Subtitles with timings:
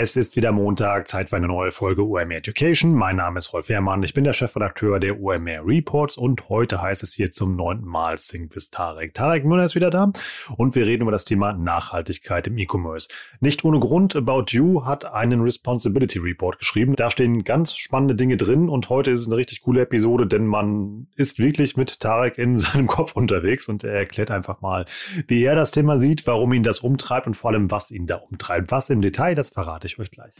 [0.00, 2.94] Es ist wieder Montag, Zeit für eine neue Folge OMR Education.
[2.94, 7.02] Mein Name ist Rolf Herrmann, ich bin der Chefredakteur der OMR Reports und heute heißt
[7.02, 9.12] es hier zum neunten Mal Sync with Tarek.
[9.12, 10.12] Tarek Müller ist wieder da
[10.56, 13.08] und wir reden über das Thema Nachhaltigkeit im E-Commerce.
[13.40, 16.94] Nicht ohne Grund, About You hat einen Responsibility Report geschrieben.
[16.94, 20.46] Da stehen ganz spannende Dinge drin und heute ist es eine richtig coole Episode, denn
[20.46, 24.84] man ist wirklich mit Tarek in seinem Kopf unterwegs und er erklärt einfach mal,
[25.26, 28.14] wie er das Thema sieht, warum ihn das umtreibt und vor allem, was ihn da
[28.14, 28.70] umtreibt.
[28.70, 30.34] Was im Detail, das verrate ich euch gleich.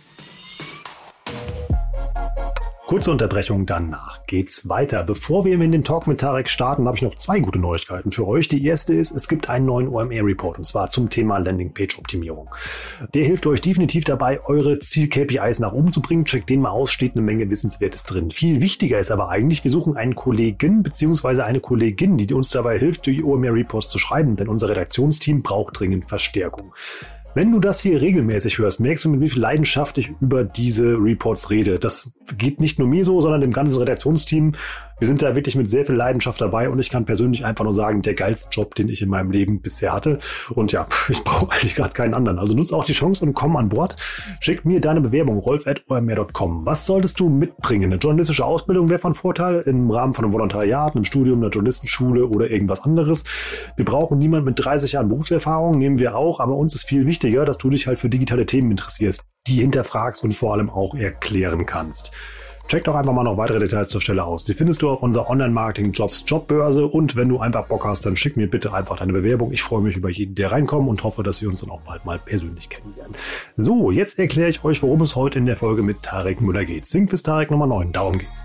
[2.89, 5.05] Kurze Unterbrechung, danach geht's weiter.
[5.05, 8.27] Bevor wir in den Talk mit Tarek starten, habe ich noch zwei gute Neuigkeiten für
[8.27, 8.49] euch.
[8.49, 12.49] Die erste ist, es gibt einen neuen OMR-Report und zwar zum Thema Landingpage-Optimierung.
[13.13, 16.25] Der hilft euch definitiv dabei, eure Ziel-KPIs nach oben zu bringen.
[16.25, 18.31] Checkt den mal aus, steht eine Menge Wissenswertes drin.
[18.31, 21.43] Viel wichtiger ist aber eigentlich, wir suchen einen Kollegen bzw.
[21.43, 26.09] eine Kollegin, die uns dabei hilft, die OMR-Reports zu schreiben, denn unser Redaktionsteam braucht dringend
[26.09, 26.73] Verstärkung.
[27.35, 30.95] Wenn du das hier regelmäßig hörst, merkst du, mit wie viel Leidenschaft ich über diese
[30.95, 31.79] Reports rede.
[31.79, 34.55] Das geht nicht nur mir so, sondern dem ganzen Redaktionsteam.
[34.99, 37.73] Wir sind da wirklich mit sehr viel Leidenschaft dabei und ich kann persönlich einfach nur
[37.73, 40.19] sagen, der geilste Job, den ich in meinem Leben bisher hatte.
[40.55, 42.39] Und ja, ich brauche eigentlich gerade keinen anderen.
[42.39, 43.97] Also nutze auch die Chance und komm an Bord.
[44.41, 46.67] Schick mir deine Bewerbung, rolf.omr.com.
[46.67, 47.93] Was solltest du mitbringen?
[47.93, 52.27] Eine journalistische Ausbildung wäre von Vorteil im Rahmen von einem Volontariat, einem Studium, einer Journalistenschule
[52.27, 53.25] oder irgendwas anderes.
[53.77, 57.45] Wir brauchen niemanden mit 30 Jahren Berufserfahrung, nehmen wir auch, aber uns ist viel wichtiger,
[57.45, 61.67] dass du dich halt für digitale Themen interessierst, die hinterfragst und vor allem auch erklären
[61.67, 62.13] kannst.
[62.69, 64.45] Check doch einfach mal noch weitere Details zur Stelle aus.
[64.45, 68.37] Die findest du auf unserer Online-Marketing-Jobs Jobbörse und wenn du einfach Bock hast, dann schick
[68.37, 69.53] mir bitte einfach deine Bewerbung.
[69.53, 72.05] Ich freue mich über jeden, der reinkommt und hoffe, dass wir uns dann auch bald
[72.05, 73.15] mal persönlich kennenlernen.
[73.57, 76.85] So, jetzt erkläre ich euch, worum es heute in der Folge mit Tarek Müller geht.
[76.85, 78.45] Sync bis Tarek Nummer 9, darum geht's.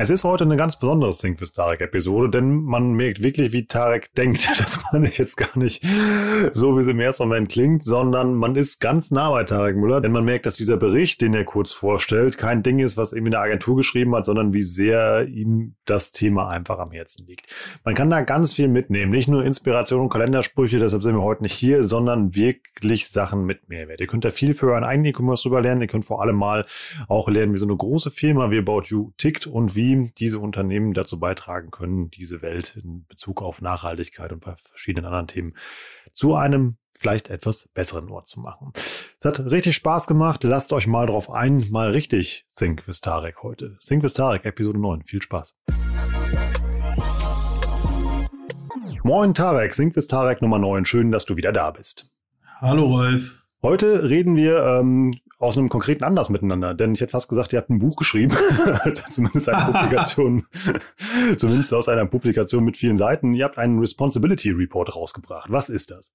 [0.00, 4.14] Es ist heute eine ganz besondere Think with Tarek-Episode, denn man merkt wirklich, wie Tarek
[4.14, 4.48] denkt.
[4.56, 5.84] Das meine ich jetzt gar nicht
[6.52, 10.00] so, wie es im ersten Moment klingt, sondern man ist ganz nah bei Tarek Müller,
[10.00, 13.24] denn man merkt, dass dieser Bericht, den er kurz vorstellt, kein Ding ist, was in
[13.24, 17.52] der Agentur geschrieben hat, sondern wie sehr ihm das Thema einfach am Herzen liegt.
[17.84, 21.42] Man kann da ganz viel mitnehmen, nicht nur Inspiration und Kalendersprüche, deshalb sind wir heute
[21.42, 24.00] nicht hier, sondern wirklich Sachen mit Mehrwert.
[24.00, 25.82] Ihr könnt da viel für euren eigenen E-Commerce drüber lernen.
[25.82, 26.66] Ihr könnt vor allem mal
[27.08, 30.38] auch lernen, wie so eine große Firma wie About You tickt und wie wie diese
[30.38, 35.54] Unternehmen dazu beitragen können, diese Welt in Bezug auf Nachhaltigkeit und verschiedenen anderen Themen
[36.12, 38.72] zu einem vielleicht etwas besseren Ort zu machen.
[38.74, 40.42] Es hat richtig Spaß gemacht.
[40.44, 43.76] Lasst euch mal drauf ein, mal richtig Sync with Tarek heute.
[43.80, 45.04] Sync with Tarek, Episode 9.
[45.04, 45.56] Viel Spaß.
[49.04, 50.84] Moin Tarek, with Tarek Nummer 9.
[50.84, 52.10] Schön, dass du wieder da bist.
[52.60, 53.44] Hallo Rolf.
[53.62, 56.74] Heute reden wir ähm, aus einem konkreten Anlass miteinander.
[56.74, 58.34] Denn ich hätte fast gesagt, ihr habt ein Buch geschrieben,
[59.10, 60.44] zumindest eine Publikation,
[61.38, 63.34] zumindest aus einer Publikation mit vielen Seiten.
[63.34, 65.50] Ihr habt einen Responsibility Report rausgebracht.
[65.50, 66.12] Was ist das?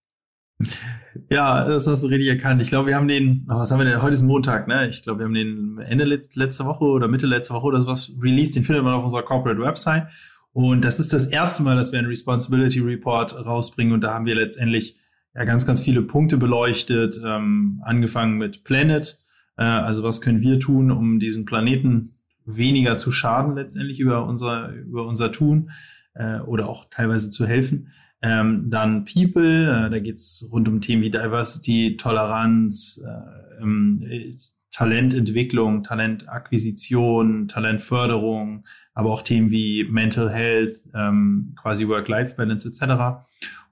[1.29, 2.61] Ja, das hast du richtig erkannt.
[2.61, 4.01] Ich glaube, wir haben den, was haben wir denn?
[4.01, 4.87] Heute ist Montag, ne?
[4.87, 8.55] Ich glaube, wir haben den Ende letzte Woche oder Mitte letzte Woche oder sowas released.
[8.55, 10.07] Den findet man auf unserer Corporate Website.
[10.51, 13.93] Und das ist das erste Mal, dass wir einen Responsibility Report rausbringen.
[13.93, 14.97] Und da haben wir letztendlich
[15.35, 19.19] ja ganz, ganz viele Punkte beleuchtet, ähm, angefangen mit Planet,
[19.57, 24.69] äh, also was können wir tun, um diesen Planeten weniger zu schaden letztendlich über unser,
[24.69, 25.71] über unser Tun
[26.13, 27.91] äh, oder auch teilweise zu helfen.
[28.21, 34.37] Ähm, dann People, äh, da geht's rund um Themen wie Diversity, Toleranz, äh, ähm,
[34.71, 43.23] Talententwicklung, Talentakquisition, Talentförderung, aber auch Themen wie Mental Health, ähm, quasi Work-Life-Balance etc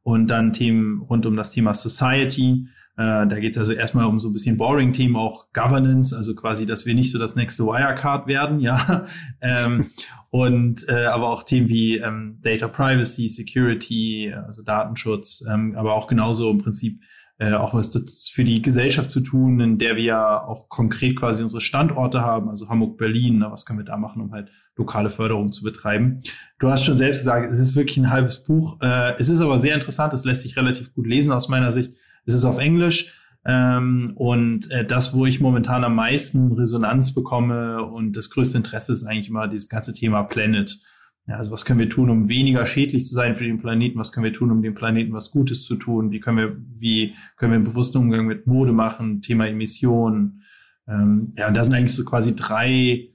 [0.03, 2.67] und dann Themen rund um das Thema Society.
[2.97, 6.65] Äh, da geht es also erstmal um so ein bisschen Boring-Themen, auch Governance, also quasi,
[6.65, 9.05] dass wir nicht so das nächste Wirecard werden, ja.
[9.41, 9.87] ähm,
[10.29, 16.07] und äh, aber auch Themen wie ähm, Data Privacy, Security, also Datenschutz, ähm, aber auch
[16.07, 17.01] genauso im Prinzip
[17.41, 21.41] äh, auch was für die Gesellschaft zu tun, in der wir ja auch konkret quasi
[21.41, 25.09] unsere Standorte haben, also Hamburg, Berlin, ne, was können wir da machen, um halt lokale
[25.09, 26.21] Förderung zu betreiben.
[26.59, 28.77] Du hast schon selbst gesagt, es ist wirklich ein halbes Buch.
[28.81, 31.93] Äh, es ist aber sehr interessant, es lässt sich relativ gut lesen aus meiner Sicht.
[32.25, 33.11] Es ist auf Englisch.
[33.43, 38.93] Ähm, und äh, das, wo ich momentan am meisten Resonanz bekomme und das größte Interesse
[38.93, 40.77] ist eigentlich immer dieses ganze Thema Planet.
[41.27, 43.99] Ja, also was können wir tun, um weniger schädlich zu sein für den Planeten?
[43.99, 46.11] Was können wir tun, um dem Planeten was Gutes zu tun?
[46.11, 49.21] Wie können wir, wie können wir einen bewussten Umgang mit Mode machen?
[49.21, 50.43] Thema Emissionen.
[50.87, 53.09] Ähm, ja, und da sind eigentlich so quasi drei,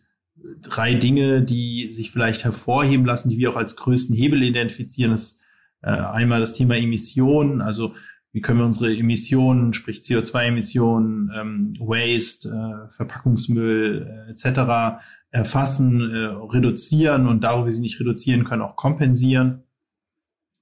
[0.62, 5.10] drei Dinge, die sich vielleicht hervorheben lassen, die wir auch als größten Hebel identifizieren.
[5.10, 5.40] Das
[5.82, 7.94] äh, einmal das Thema Emissionen, also
[8.36, 15.00] wie können wir unsere Emissionen, sprich CO2-Emissionen, ähm, Waste, äh, Verpackungsmüll äh, etc.
[15.30, 19.62] erfassen, äh, reduzieren und da, wo wir sie nicht reduzieren können, auch kompensieren.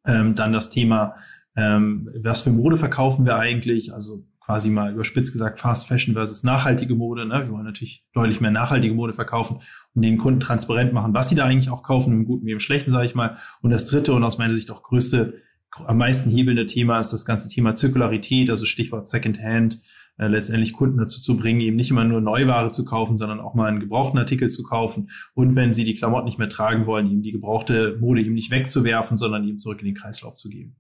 [0.07, 1.17] Ähm, dann das Thema,
[1.57, 3.93] ähm, was für Mode verkaufen wir eigentlich?
[3.93, 7.27] Also quasi mal überspitzt gesagt Fast Fashion versus nachhaltige Mode.
[7.27, 7.43] Ne?
[7.47, 9.59] Wir wollen natürlich deutlich mehr nachhaltige Mode verkaufen
[9.95, 12.61] und den Kunden transparent machen, was sie da eigentlich auch kaufen, im Guten wie im
[12.61, 13.37] Schlechten, sage ich mal.
[13.63, 15.43] Und das dritte und aus meiner Sicht auch größte
[15.87, 19.81] am meisten hebelnde Thema ist das ganze Thema Zirkularität, also Stichwort Secondhand,
[20.17, 23.55] äh, letztendlich Kunden dazu zu bringen, eben nicht immer nur Neuware zu kaufen, sondern auch
[23.55, 25.11] mal einen gebrauchten Artikel zu kaufen.
[25.35, 28.51] Und wenn sie die Klamotten nicht mehr tragen wollen, eben die gebrauchte Mode eben nicht
[28.51, 30.77] wegzuwerfen, sondern eben zurück in den Kreislauf zu geben.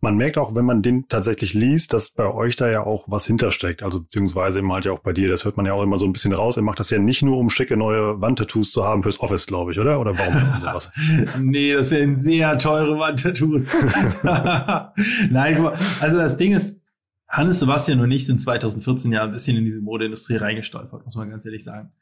[0.00, 3.26] Man merkt auch, wenn man den tatsächlich liest, dass bei euch da ja auch was
[3.26, 3.82] hintersteckt.
[3.82, 5.28] Also beziehungsweise immer halt ja auch bei dir.
[5.28, 6.56] Das hört man ja auch immer so ein bisschen raus.
[6.56, 9.72] Er macht das ja nicht nur, um schicke neue Wandtattoos zu haben fürs Office, glaube
[9.72, 10.00] ich, oder?
[10.00, 10.90] Oder warum sowas?
[11.40, 13.74] nee, das wären sehr teure Wandtattoos.
[15.30, 15.66] Nein,
[16.00, 16.80] also das Ding ist,
[17.28, 21.30] Hannes Sebastian und ich sind 2014 ja ein bisschen in diese Modeindustrie reingestolpert, muss man
[21.30, 21.92] ganz ehrlich sagen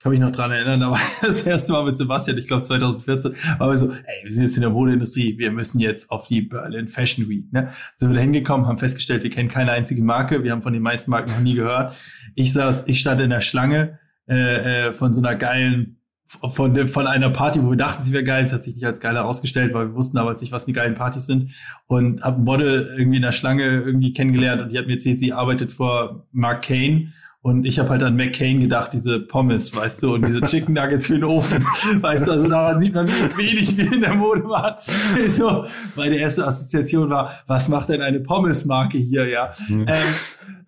[0.00, 3.34] kann mich noch dran erinnern, da war das erste Mal mit Sebastian, ich glaube 2014,
[3.58, 6.42] waren wir so, ey, wir sind jetzt in der Modeindustrie, wir müssen jetzt auf die
[6.42, 7.52] Berlin Fashion Week.
[7.52, 7.72] Ne?
[7.96, 10.82] Sind wir da hingekommen, haben festgestellt, wir kennen keine einzige Marke, wir haben von den
[10.82, 11.96] meisten Marken noch nie gehört.
[12.34, 13.98] Ich saß, ich stand in der Schlange
[14.28, 15.96] äh, äh, von so einer geilen
[16.28, 18.44] von, von einer Party, wo wir dachten, sie wäre geil.
[18.44, 20.94] Es hat sich nicht als geil herausgestellt, weil wir wussten aber nicht, was die geilen
[20.94, 21.52] Partys sind.
[21.86, 25.18] Und hab ein Model irgendwie in der Schlange irgendwie kennengelernt und die hat mir erzählt,
[25.18, 30.02] sie arbeitet vor Mark Kane und ich habe halt an McCain gedacht, diese Pommes, weißt
[30.02, 31.62] du, und diese Chicken Nuggets für den Ofen.
[32.02, 34.74] Weißt du, also daran sieht man, wie wenig wir in der Mode waren.
[35.28, 35.64] So,
[35.94, 39.52] meine erste Assoziation war, was macht denn eine Pommes-Marke hier, ja?
[39.68, 39.84] Mhm.
[39.86, 40.14] Ähm,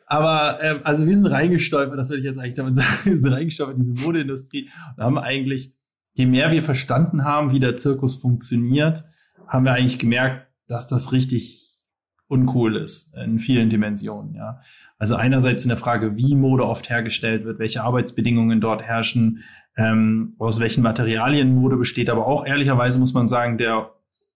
[0.06, 3.32] aber ähm, also wir sind reingestolpert, das würde ich jetzt eigentlich damit sagen, wir sind
[3.32, 5.74] reingestolpert in diese Modeindustrie und haben eigentlich,
[6.12, 9.04] je mehr wir verstanden haben, wie der Zirkus funktioniert,
[9.46, 11.69] haben wir eigentlich gemerkt, dass das richtig
[12.30, 14.60] uncool ist in vielen Dimensionen, ja.
[14.98, 19.42] Also einerseits in der Frage, wie Mode oft hergestellt wird, welche Arbeitsbedingungen dort herrschen,
[19.76, 23.90] ähm, aus welchen Materialien Mode besteht, aber auch ehrlicherweise muss man sagen, der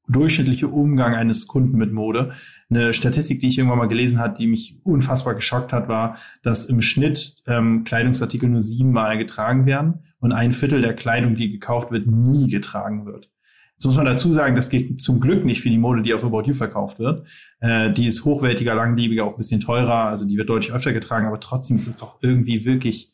[0.08, 2.32] durchschnittliche Umgang eines Kunden mit Mode.
[2.70, 6.66] Eine Statistik, die ich irgendwann mal gelesen hat, die mich unfassbar geschockt hat, war, dass
[6.66, 11.90] im Schnitt ähm, Kleidungsartikel nur siebenmal getragen werden und ein Viertel der Kleidung, die gekauft
[11.90, 13.30] wird, nie getragen wird.
[13.76, 16.24] Jetzt muss man dazu sagen, das geht zum Glück nicht für die Mode, die auf
[16.24, 17.26] About You verkauft wird.
[17.60, 21.26] Äh, die ist hochwertiger, langlebiger, auch ein bisschen teurer, also die wird deutlich öfter getragen,
[21.26, 23.12] aber trotzdem ist es doch irgendwie wirklich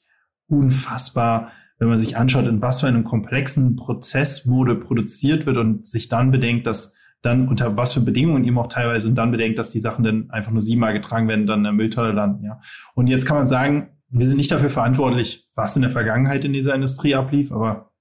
[0.49, 5.87] unfassbar, wenn man sich anschaut, in was für einem komplexen Prozess Mode produziert wird und
[5.87, 9.59] sich dann bedenkt, dass dann unter was für Bedingungen eben auch teilweise und dann bedenkt,
[9.59, 12.61] dass die Sachen dann einfach nur siebenmal getragen werden, dann in der Mülltonne landen, ja.
[12.95, 16.53] Und jetzt kann man sagen, wir sind nicht dafür verantwortlich, was in der Vergangenheit in
[16.53, 17.93] dieser Industrie ablief, aber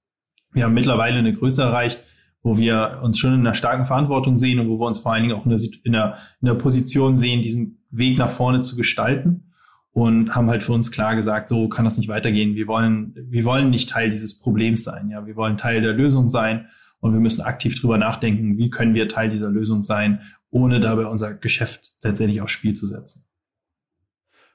[0.52, 2.02] wir haben mittlerweile eine Größe erreicht,
[2.42, 5.22] wo wir uns schon in einer starken Verantwortung sehen und wo wir uns vor allen
[5.22, 8.76] Dingen auch in der, in der, in der Position sehen, diesen Weg nach vorne zu
[8.76, 9.52] gestalten
[9.92, 12.54] und haben halt für uns klar gesagt, so kann das nicht weitergehen.
[12.54, 15.10] Wir wollen, wir wollen nicht Teil dieses Problems sein.
[15.10, 16.68] Ja, wir wollen Teil der Lösung sein
[17.00, 20.20] und wir müssen aktiv drüber nachdenken, wie können wir Teil dieser Lösung sein,
[20.50, 23.26] ohne dabei unser Geschäft letztendlich aufs Spiel zu setzen.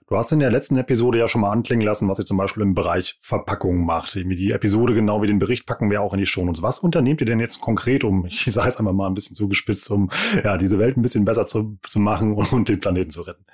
[0.07, 2.61] Du hast in der letzten Episode ja schon mal anklingen lassen, was ihr zum Beispiel
[2.61, 4.13] im Bereich Verpackung macht.
[4.13, 6.61] Die Episode genau wie den Bericht packen wir auch in die Shownotes.
[6.61, 9.89] Was unternehmt ihr denn jetzt konkret, um, ich sage es einfach mal ein bisschen zugespitzt,
[9.89, 10.11] um
[10.43, 13.45] ja, diese Welt ein bisschen besser zu, zu machen und den Planeten zu retten?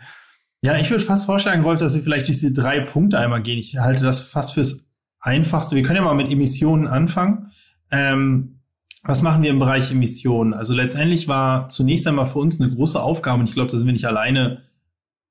[0.61, 3.57] Ja, ich würde fast vorschlagen, Rolf, dass wir vielleicht diese drei Punkte einmal gehen.
[3.57, 4.89] Ich halte das fast fürs
[5.21, 5.77] Einfachste.
[5.77, 7.51] Wir können ja mal mit Emissionen anfangen.
[7.91, 8.59] Ähm,
[9.03, 10.53] was machen wir im Bereich Emissionen?
[10.53, 13.87] Also letztendlich war zunächst einmal für uns eine große Aufgabe, und ich glaube, da sind
[13.87, 14.63] wir nicht alleine,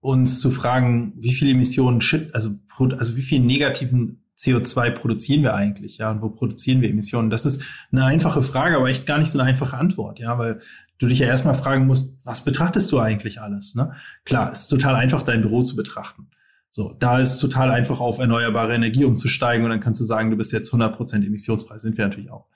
[0.01, 2.01] uns zu fragen, wie viele Emissionen,
[2.33, 7.29] also, also wie viel negativen CO2 produzieren wir eigentlich, ja, und wo produzieren wir Emissionen?
[7.29, 10.61] Das ist eine einfache Frage, aber echt gar nicht so eine einfache Antwort, ja, weil
[10.99, 13.93] du dich ja erstmal fragen musst, was betrachtest du eigentlich alles, ne?
[14.25, 16.29] Klar, es ist total einfach, dein Büro zu betrachten.
[16.71, 20.37] So, da ist total einfach auf erneuerbare Energie umzusteigen und dann kannst du sagen, du
[20.37, 22.47] bist jetzt 100% emissionsfrei, sind wir natürlich auch,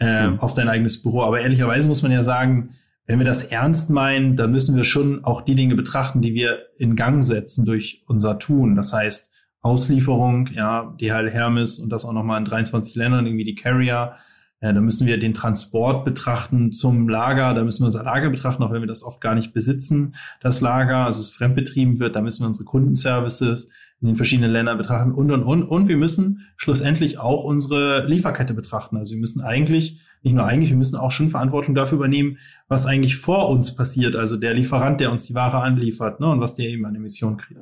[0.00, 0.40] äh, mhm.
[0.40, 1.22] auf dein eigenes Büro.
[1.22, 2.70] Aber ehrlicherweise muss man ja sagen,
[3.08, 6.66] wenn wir das ernst meinen, dann müssen wir schon auch die Dinge betrachten, die wir
[6.76, 8.76] in Gang setzen durch unser Tun.
[8.76, 13.54] Das heißt, Auslieferung, ja, DHL Hermes und das auch nochmal in 23 Ländern, irgendwie die
[13.54, 14.12] Carrier.
[14.60, 18.62] Ja, da müssen wir den Transport betrachten zum Lager, da müssen wir unser Lager betrachten,
[18.62, 22.20] auch wenn wir das oft gar nicht besitzen, das Lager, also es fremdbetrieben wird, da
[22.20, 23.68] müssen wir unsere Kundenservices
[24.00, 25.62] in den verschiedenen Ländern betrachten und, und, und.
[25.62, 28.96] Und wir müssen schlussendlich auch unsere Lieferkette betrachten.
[28.96, 32.84] Also wir müssen eigentlich nicht nur eigentlich, wir müssen auch schon Verantwortung dafür übernehmen, was
[32.84, 36.54] eigentlich vor uns passiert, also der Lieferant, der uns die Ware anliefert, ne, und was
[36.54, 37.60] der eben an Emissionen kriegt.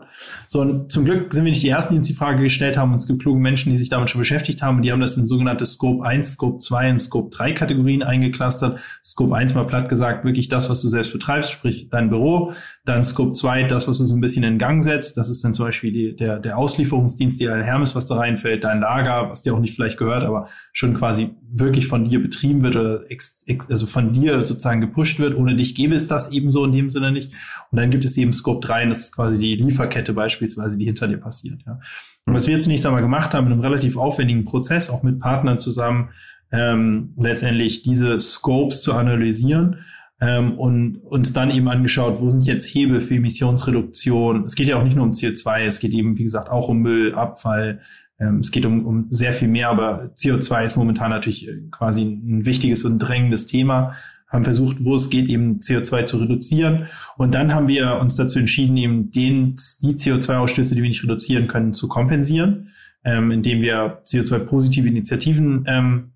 [0.49, 2.91] So, und zum Glück sind wir nicht die Ersten, die uns die Frage gestellt haben,
[2.91, 5.17] und es gibt kluge Menschen, die sich damit schon beschäftigt haben, und die haben das
[5.17, 8.81] in sogenannte Scope 1, Scope 2 und Scope 3 Kategorien eingeklustert.
[9.05, 12.53] Scope 1 mal platt gesagt, wirklich das, was du selbst betreibst, sprich dein Büro.
[12.85, 15.17] Dann Scope 2, das, was du so ein bisschen in Gang setzt.
[15.17, 18.81] Das ist dann zum Beispiel die, der, der Auslieferungsdienst, die Hermes, was da reinfällt, dein
[18.81, 22.77] Lager, was dir auch nicht vielleicht gehört, aber schon quasi wirklich von dir betrieben wird
[22.77, 25.37] oder ex, ex, also von dir sozusagen gepusht wird.
[25.37, 27.33] Ohne dich gäbe es das eben so in dem Sinne nicht.
[27.71, 30.87] Und dann gibt es eben Scope 3, und das ist quasi die Lieferkette beispielsweise, die
[30.87, 31.63] hinter dir passiert.
[31.67, 31.79] Ja.
[32.25, 35.21] Und was wir jetzt zunächst einmal gemacht haben, in einem relativ aufwendigen Prozess, auch mit
[35.21, 36.11] Partnern zusammen,
[36.51, 39.79] ähm, letztendlich diese Scopes zu analysieren
[40.21, 44.45] ähm, und uns dann eben angeschaut, wo sind jetzt Hebel für Emissionsreduktion.
[44.45, 46.79] Es geht ja auch nicht nur um CO2, es geht eben, wie gesagt, auch um
[46.79, 47.81] Müll, Abfall.
[48.19, 52.03] Ähm, es geht um, um sehr viel mehr, aber CO2 ist momentan natürlich äh, quasi
[52.03, 53.95] ein wichtiges und drängendes Thema
[54.29, 56.89] haben versucht, wo es geht, eben CO2 zu reduzieren.
[57.17, 61.47] Und dann haben wir uns dazu entschieden, eben den, die CO2-Ausstöße, die wir nicht reduzieren
[61.47, 62.71] können, zu kompensieren,
[63.05, 66.13] ähm, indem wir CO2-positive Initiativen ähm,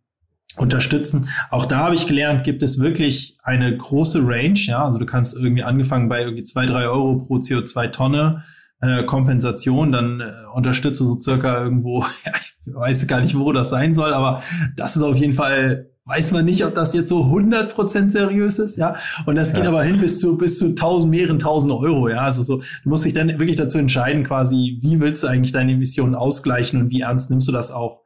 [0.56, 1.28] unterstützen.
[1.50, 4.58] Auch da habe ich gelernt, gibt es wirklich eine große Range.
[4.58, 8.42] Ja, also du kannst irgendwie angefangen bei irgendwie zwei, drei Euro pro CO2-Tonne
[8.80, 13.70] äh, Kompensation, dann äh, unterstütze so circa irgendwo, ja, ich weiß gar nicht, wo das
[13.70, 14.42] sein soll, aber
[14.76, 18.76] das ist auf jeden Fall weiß man nicht, ob das jetzt so 100% seriös ist,
[18.76, 18.96] ja.
[19.26, 19.70] Und das geht ja.
[19.70, 22.18] aber hin bis zu, bis zu tausend, mehreren tausend Euro, ja.
[22.18, 25.72] Also so, du musst dich dann wirklich dazu entscheiden, quasi, wie willst du eigentlich deine
[25.72, 28.00] Emissionen ausgleichen und wie ernst nimmst du das auch?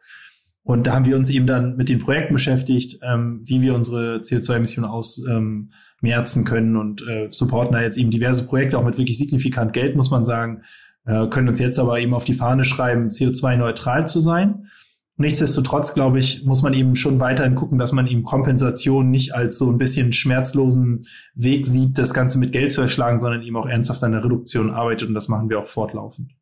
[0.62, 4.18] Und da haben wir uns eben dann mit den Projekten beschäftigt, ähm, wie wir unsere
[4.18, 9.18] CO2-Emissionen ausmerzen ähm, können und äh, supporten da jetzt eben diverse Projekte, auch mit wirklich
[9.18, 10.62] signifikant Geld, muss man sagen,
[11.06, 14.68] äh, können uns jetzt aber eben auf die Fahne schreiben, CO2-neutral zu sein.
[15.16, 19.58] Nichtsdestotrotz, glaube ich, muss man eben schon weiterhin gucken, dass man eben Kompensation nicht als
[19.58, 23.66] so ein bisschen schmerzlosen Weg sieht, das Ganze mit Geld zu erschlagen, sondern eben auch
[23.66, 26.32] ernsthaft an der Reduktion arbeitet und das machen wir auch fortlaufend.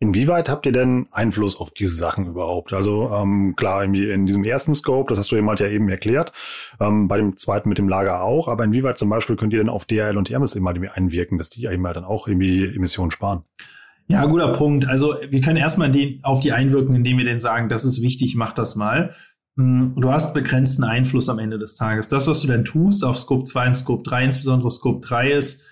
[0.00, 2.72] Inwieweit habt ihr denn Einfluss auf diese Sachen überhaupt?
[2.72, 6.32] Also ähm, klar, in, in diesem ersten Scope, das hast du jemand ja eben erklärt,
[6.80, 9.68] ähm, bei dem zweiten mit dem Lager auch, aber inwieweit zum Beispiel könnt ihr denn
[9.68, 13.44] auf DHL und Hermes immer einwirken, dass die eben halt dann auch irgendwie Emissionen sparen?
[14.10, 14.88] Ja, guter Punkt.
[14.88, 18.34] Also wir können erstmal den, auf die einwirken, indem wir denen sagen, das ist wichtig,
[18.34, 19.14] mach das mal.
[19.56, 22.08] Hm, du hast begrenzten Einfluss am Ende des Tages.
[22.08, 25.64] Das, was du dann tust auf Scope 2 und Scope 3, insbesondere Scope 3 ist,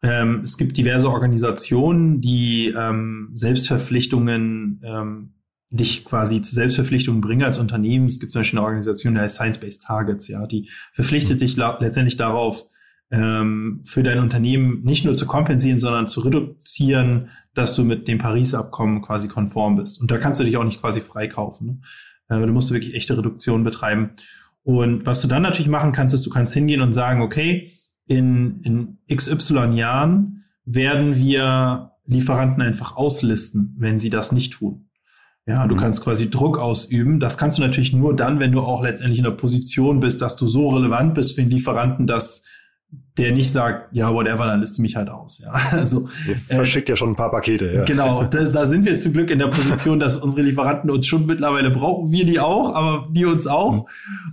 [0.00, 5.34] ähm, es gibt diverse Organisationen, die ähm, Selbstverpflichtungen, ähm,
[5.70, 8.06] dich quasi zu Selbstverpflichtungen bringen als Unternehmen.
[8.06, 11.40] Es gibt zum Beispiel eine Organisation, die heißt Science-Based Targets, ja, die verpflichtet mhm.
[11.40, 12.66] dich letztendlich darauf,
[13.12, 18.18] ähm, für dein Unternehmen nicht nur zu kompensieren, sondern zu reduzieren, dass du mit dem
[18.18, 20.00] Paris-Abkommen quasi konform bist.
[20.00, 21.82] Und da kannst du dich auch nicht quasi freikaufen.
[22.28, 22.42] Ne?
[22.42, 24.12] Äh, du musst wirklich echte Reduktion betreiben.
[24.64, 27.72] Und was du dann natürlich machen kannst, ist, du kannst hingehen und sagen, okay,
[28.06, 34.88] in, in XY Jahren werden wir Lieferanten einfach auslisten, wenn sie das nicht tun.
[35.46, 35.80] Ja, du mhm.
[35.80, 37.20] kannst quasi Druck ausüben.
[37.20, 40.36] Das kannst du natürlich nur dann, wenn du auch letztendlich in der Position bist, dass
[40.36, 42.46] du so relevant bist für den Lieferanten, dass
[43.18, 45.40] der nicht sagt, ja, whatever, dann listet mich halt aus.
[45.40, 47.72] Ja, also Ihr äh, verschickt äh, ja schon ein paar Pakete.
[47.74, 47.84] Ja.
[47.84, 51.26] Genau, das, da sind wir zum Glück in der Position, dass unsere Lieferanten uns schon
[51.26, 53.86] mittlerweile brauchen, wir die auch, aber die uns auch.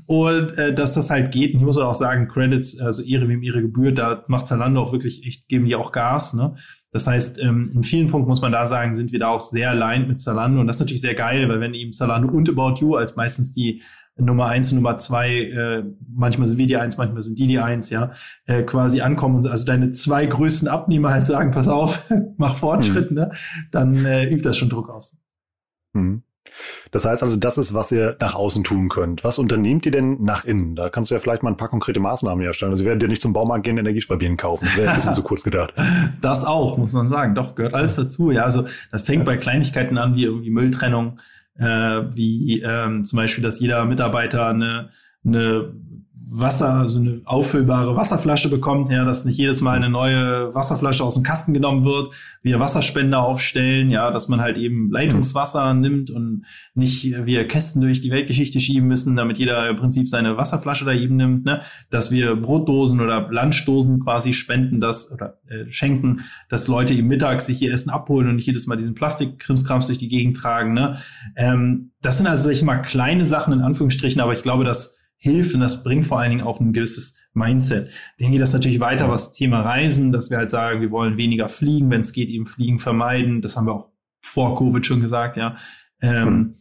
[0.05, 1.53] Und äh, dass das halt geht.
[1.53, 4.93] Und ich muss auch sagen, Credits, also ihre wem ihre Gebühr, da macht Zalando auch
[4.93, 6.33] wirklich echt, geben die auch Gas.
[6.33, 6.55] Ne?
[6.91, 9.71] Das heißt, ähm, in vielen Punkten muss man da sagen, sind wir da auch sehr
[9.71, 10.61] aligned mit Zalando.
[10.61, 13.51] Und das ist natürlich sehr geil, weil wenn eben Zalando und About You als meistens
[13.51, 13.81] die
[14.19, 17.59] Nummer eins und Nummer zwei, äh, manchmal sind wir die eins, manchmal sind die die
[17.59, 18.11] eins, ja,
[18.45, 23.11] äh, quasi ankommen und also deine zwei größten Abnehmer halt sagen, pass auf, mach Fortschritt,
[23.11, 23.17] mhm.
[23.17, 23.31] ne?
[23.71, 25.17] dann äh, übt das schon Druck aus.
[25.93, 26.23] Mhm.
[26.91, 29.23] Das heißt also, das ist, was ihr nach außen tun könnt.
[29.23, 30.75] Was unternehmt ihr denn nach innen?
[30.75, 32.71] Da kannst du ja vielleicht mal ein paar konkrete Maßnahmen herstellen.
[32.71, 34.65] Also, ihr werdet ja nicht zum Baumarkt gehen, Energiesparbieren kaufen.
[34.65, 35.73] Das wäre ein bisschen zu kurz gedacht.
[36.21, 37.35] Das auch, muss man sagen.
[37.35, 38.31] Doch, gehört alles dazu.
[38.31, 41.19] Ja, also, das fängt bei Kleinigkeiten an, wie irgendwie Mülltrennung,
[41.55, 44.89] äh, wie ähm, zum Beispiel, dass jeder Mitarbeiter eine,
[45.25, 45.73] eine
[46.31, 51.15] Wasser, so eine auffüllbare Wasserflasche bekommt, ja, dass nicht jedes Mal eine neue Wasserflasche aus
[51.15, 52.11] dem Kasten genommen wird,
[52.43, 56.45] wir Wasserspender aufstellen, ja, dass man halt eben Leitungswasser nimmt und
[56.75, 60.93] nicht wir Kästen durch die Weltgeschichte schieben müssen, damit jeder im Prinzip seine Wasserflasche da
[60.93, 66.67] eben nimmt, ne, dass wir Brotdosen oder Lunchdosen quasi spenden, das oder äh, schenken, dass
[66.67, 70.09] Leute eben mittags sich ihr Essen abholen und nicht jedes Mal diesen Plastikkrimskrams durch die
[70.09, 70.97] Gegend tragen, ne.
[71.35, 74.98] Ähm, das sind also, sag ich mal, kleine Sachen in Anführungsstrichen, aber ich glaube, dass
[75.19, 77.91] hilft und das bringt vor allen Dingen auch ein gewisses Mindset.
[78.17, 81.49] Dann geht das natürlich weiter, was Thema Reisen, dass wir halt sagen, wir wollen weniger
[81.49, 83.41] fliegen, wenn es geht, eben Fliegen vermeiden.
[83.41, 85.55] Das haben wir auch vor Covid schon gesagt, ja.
[86.01, 86.53] Ähm,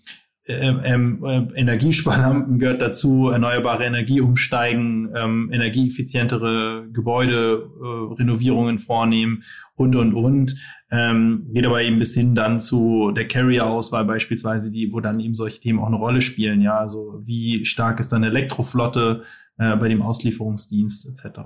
[0.49, 9.43] ähm, ähm, äh, Energiesparlampen gehört dazu, erneuerbare Energie umsteigen, ähm, energieeffizientere Gebäude, äh, Renovierungen vornehmen
[9.75, 10.57] und, und, und.
[10.91, 15.35] Ähm, geht aber eben bis hin dann zu der Carrier-Auswahl beispielsweise, die, wo dann eben
[15.35, 16.63] solche Themen auch eine Rolle spielen.
[16.63, 19.25] Ja, also wie stark ist dann Elektroflotte
[19.59, 21.41] äh, bei dem Auslieferungsdienst etc.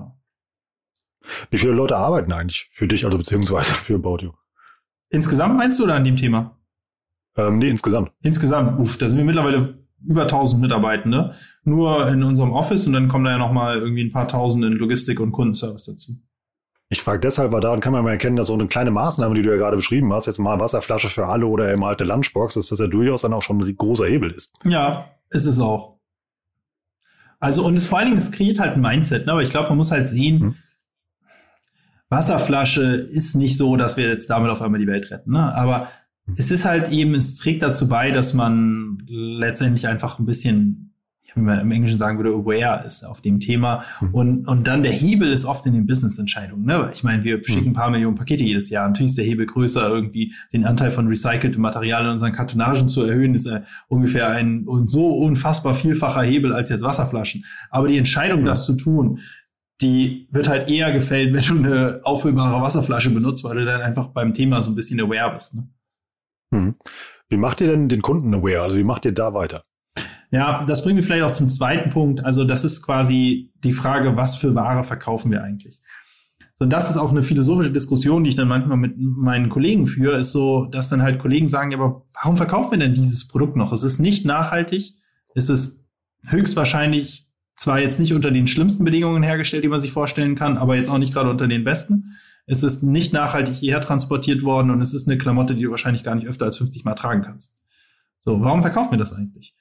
[1.50, 4.34] Wie viele Leute arbeiten eigentlich für dich, also beziehungsweise für Baudio?
[5.10, 6.58] Insgesamt meinst du oder an dem Thema?
[7.36, 8.12] Ähm, nee, insgesamt.
[8.22, 11.34] Insgesamt, uff, da sind wir mittlerweile über 1000 Mitarbeitende.
[11.64, 14.72] Nur in unserem Office und dann kommen da ja nochmal irgendwie ein paar tausend in
[14.72, 16.12] Logistik und Kundenservice dazu.
[16.92, 19.40] Ich frage deshalb, weil daran kann man mal erkennen, dass so eine kleine Maßnahme, die
[19.40, 22.66] du ja gerade beschrieben hast, jetzt mal Wasserflasche für alle oder eben alte Lunchbox, dass
[22.66, 24.54] das ja durchaus dann auch schon ein großer Hebel ist.
[24.62, 25.96] Ja, ist es auch.
[27.40, 29.32] Also, und es vor allen Dingen, es kreiert halt ein Mindset, ne?
[29.32, 30.54] aber ich glaube, man muss halt sehen, hm.
[32.10, 35.32] Wasserflasche ist nicht so, dass wir jetzt damit auf einmal die Welt retten.
[35.32, 35.54] Ne?
[35.54, 35.88] Aber
[36.36, 40.91] es ist halt eben, es trägt dazu bei, dass man letztendlich einfach ein bisschen,
[41.34, 43.84] wie man im Englischen sagen würde, aware ist auf dem Thema.
[44.00, 44.08] Mhm.
[44.14, 46.64] Und, und dann der Hebel ist oft in den Business-Entscheidungen.
[46.64, 46.90] Ne?
[46.92, 48.88] Ich meine, wir schicken ein paar Millionen Pakete jedes Jahr.
[48.88, 53.04] Natürlich ist der Hebel größer, irgendwie den Anteil von recyceltem Material in unseren Kartonagen zu
[53.04, 57.44] erhöhen, ist äh, ungefähr ein und so unfassbar vielfacher Hebel als jetzt Wasserflaschen.
[57.70, 58.46] Aber die Entscheidung, mhm.
[58.46, 59.20] das zu tun,
[59.82, 64.08] die wird halt eher gefällt, wenn du eine auffüllbare Wasserflasche benutzt, weil du dann einfach
[64.08, 65.56] beim Thema so ein bisschen aware bist.
[65.56, 65.68] Ne?
[66.54, 66.74] Hm.
[67.28, 68.62] Wie macht ihr denn den Kunden aware?
[68.62, 69.62] Also wie macht ihr da weiter?
[70.32, 72.24] Ja, das bringt mich vielleicht auch zum zweiten Punkt.
[72.24, 75.78] Also das ist quasi die Frage, was für Ware verkaufen wir eigentlich?
[76.54, 79.86] So, und das ist auch eine philosophische Diskussion, die ich dann manchmal mit meinen Kollegen
[79.86, 83.28] führe, ist so, dass dann halt Kollegen sagen, ja, aber warum verkaufen wir denn dieses
[83.28, 83.72] Produkt noch?
[83.72, 84.94] Es ist nicht nachhaltig,
[85.34, 85.90] es ist
[86.24, 90.76] höchstwahrscheinlich zwar jetzt nicht unter den schlimmsten Bedingungen hergestellt, die man sich vorstellen kann, aber
[90.76, 92.16] jetzt auch nicht gerade unter den besten.
[92.46, 96.04] Es ist nicht nachhaltig hierher transportiert worden und es ist eine Klamotte, die du wahrscheinlich
[96.04, 97.60] gar nicht öfter als 50 Mal tragen kannst.
[98.20, 99.54] So, warum verkaufen wir das eigentlich?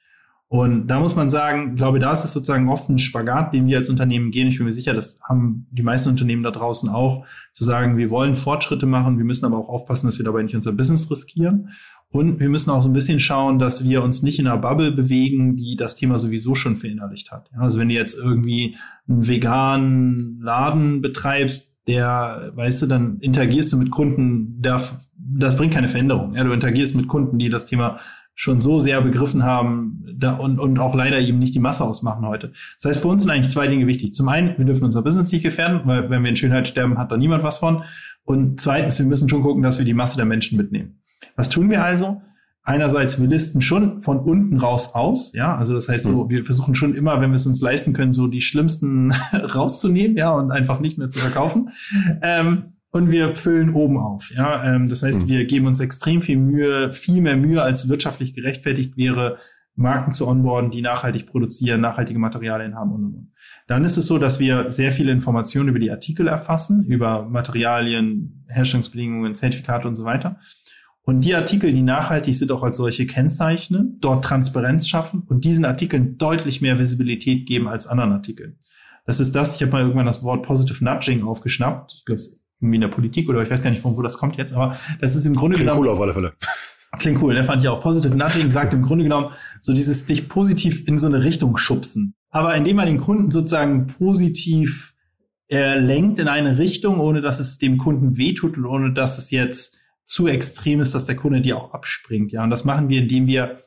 [0.52, 3.78] Und da muss man sagen, glaube, da ist es sozusagen oft ein Spagat, den wir
[3.78, 4.48] als Unternehmen gehen.
[4.48, 8.10] Ich bin mir sicher, das haben die meisten Unternehmen da draußen auch, zu sagen, wir
[8.10, 11.70] wollen Fortschritte machen, wir müssen aber auch aufpassen, dass wir dabei nicht unser Business riskieren.
[12.10, 14.92] Und wir müssen auch so ein bisschen schauen, dass wir uns nicht in einer Bubble
[14.92, 17.48] bewegen, die das Thema sowieso schon verinnerlicht hat.
[17.56, 18.76] Also wenn du jetzt irgendwie
[19.08, 24.82] einen veganen Laden betreibst, der, weißt du, dann interagierst du mit Kunden, der,
[25.16, 26.34] das bringt keine Veränderung.
[26.34, 28.00] Ja, du interagierst mit Kunden, die das Thema
[28.34, 32.26] schon so sehr begriffen haben da, und, und auch leider eben nicht die Masse ausmachen
[32.26, 32.52] heute.
[32.80, 34.14] Das heißt, für uns sind eigentlich zwei Dinge wichtig.
[34.14, 37.12] Zum einen, wir dürfen unser Business nicht gefährden, weil wenn wir in Schönheit sterben, hat
[37.12, 37.84] da niemand was von.
[38.24, 41.02] Und zweitens, wir müssen schon gucken, dass wir die Masse der Menschen mitnehmen.
[41.36, 42.22] Was tun wir also?
[42.64, 46.30] Einerseits, wir listen schon von unten raus aus, ja, also das heißt so, hm.
[46.30, 49.12] wir versuchen schon immer, wenn wir es uns leisten können, so die schlimmsten
[49.54, 51.70] rauszunehmen, ja, und einfach nicht mehr zu verkaufen.
[52.22, 54.62] Ähm, und wir füllen oben auf, ja.
[54.64, 55.28] Ähm, das heißt, hm.
[55.28, 59.38] wir geben uns extrem viel Mühe, viel mehr Mühe, als wirtschaftlich gerechtfertigt wäre,
[59.74, 63.32] Marken zu onboarden, die nachhaltig produzieren, nachhaltige Materialien haben und und und.
[63.66, 68.44] Dann ist es so, dass wir sehr viele Informationen über die Artikel erfassen, über Materialien,
[68.48, 70.38] Herstellungsbedingungen, Zertifikate und so weiter.
[71.04, 75.64] Und die Artikel, die nachhaltig sind, auch als solche kennzeichnen, dort Transparenz schaffen und diesen
[75.64, 78.58] Artikeln deutlich mehr Visibilität geben als anderen Artikeln.
[79.06, 81.94] Das ist das, ich habe mal irgendwann das Wort Positive Nudging aufgeschnappt.
[81.96, 84.18] Ich glaube, es irgendwie in der Politik oder ich weiß gar nicht, von wo das
[84.18, 85.86] kommt jetzt, aber das ist im Grunde Klingt genommen.
[85.86, 86.32] cool auf alle Fälle.
[86.98, 87.44] Klingt cool, ne?
[87.44, 87.80] fand ich auch.
[87.80, 92.14] Positive Nudging sagt im Grunde genommen so dieses dich positiv in so eine Richtung schubsen.
[92.30, 94.94] Aber indem man den Kunden sozusagen positiv
[95.50, 99.30] äh, lenkt in eine Richtung, ohne dass es dem Kunden wehtut und ohne dass es
[99.30, 102.32] jetzt zu extrem ist, dass der Kunde dir auch abspringt.
[102.32, 103.58] Ja, und das machen wir, indem wir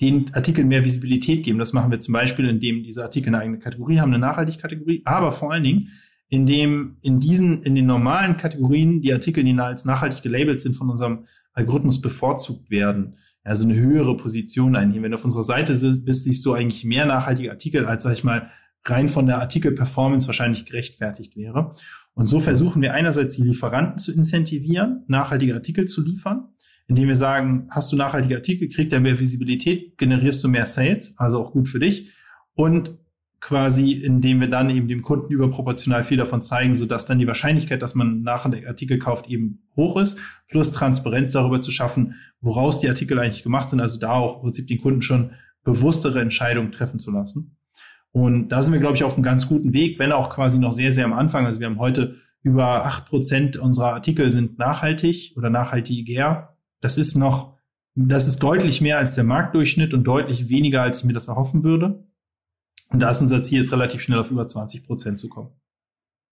[0.00, 1.58] den Artikeln mehr Visibilität geben.
[1.58, 5.32] Das machen wir zum Beispiel, indem diese Artikel eine eigene Kategorie haben, eine Nachhaltigkategorie, aber
[5.32, 5.90] vor allen Dingen,
[6.34, 10.90] indem in diesen, in den normalen Kategorien die Artikel, die als nachhaltig gelabelt sind, von
[10.90, 13.16] unserem Algorithmus bevorzugt werden.
[13.44, 15.04] Also eine höhere Position einnehmen.
[15.04, 18.24] Wenn du auf unserer Seite bist, siehst du eigentlich mehr nachhaltige Artikel, als, sag ich
[18.24, 18.50] mal,
[18.84, 21.72] rein von der Artikel-Performance wahrscheinlich gerechtfertigt wäre.
[22.14, 26.48] Und so versuchen wir einerseits die Lieferanten zu incentivieren, nachhaltige Artikel zu liefern,
[26.88, 31.14] indem wir sagen, hast du nachhaltige Artikel, kriegt er mehr Visibilität, generierst du mehr Sales,
[31.16, 32.12] also auch gut für dich.
[32.54, 32.98] Und
[33.44, 37.82] quasi, indem wir dann eben dem Kunden überproportional viel davon zeigen, sodass dann die Wahrscheinlichkeit,
[37.82, 42.88] dass man nachher Artikel kauft, eben hoch ist, plus Transparenz darüber zu schaffen, woraus die
[42.88, 46.98] Artikel eigentlich gemacht sind, also da auch im Prinzip den Kunden schon bewusstere Entscheidungen treffen
[46.98, 47.58] zu lassen.
[48.12, 50.72] Und da sind wir, glaube ich, auf einem ganz guten Weg, wenn auch quasi noch
[50.72, 51.44] sehr, sehr am Anfang.
[51.44, 56.56] Also wir haben heute über acht Prozent unserer Artikel sind nachhaltig oder nachhaltiger.
[56.80, 57.58] Das ist noch,
[57.94, 61.62] das ist deutlich mehr als der Marktdurchschnitt und deutlich weniger, als ich mir das erhoffen
[61.62, 62.04] würde.
[62.94, 65.50] Und da ist unser Ziel jetzt relativ schnell auf über 20 Prozent zu kommen.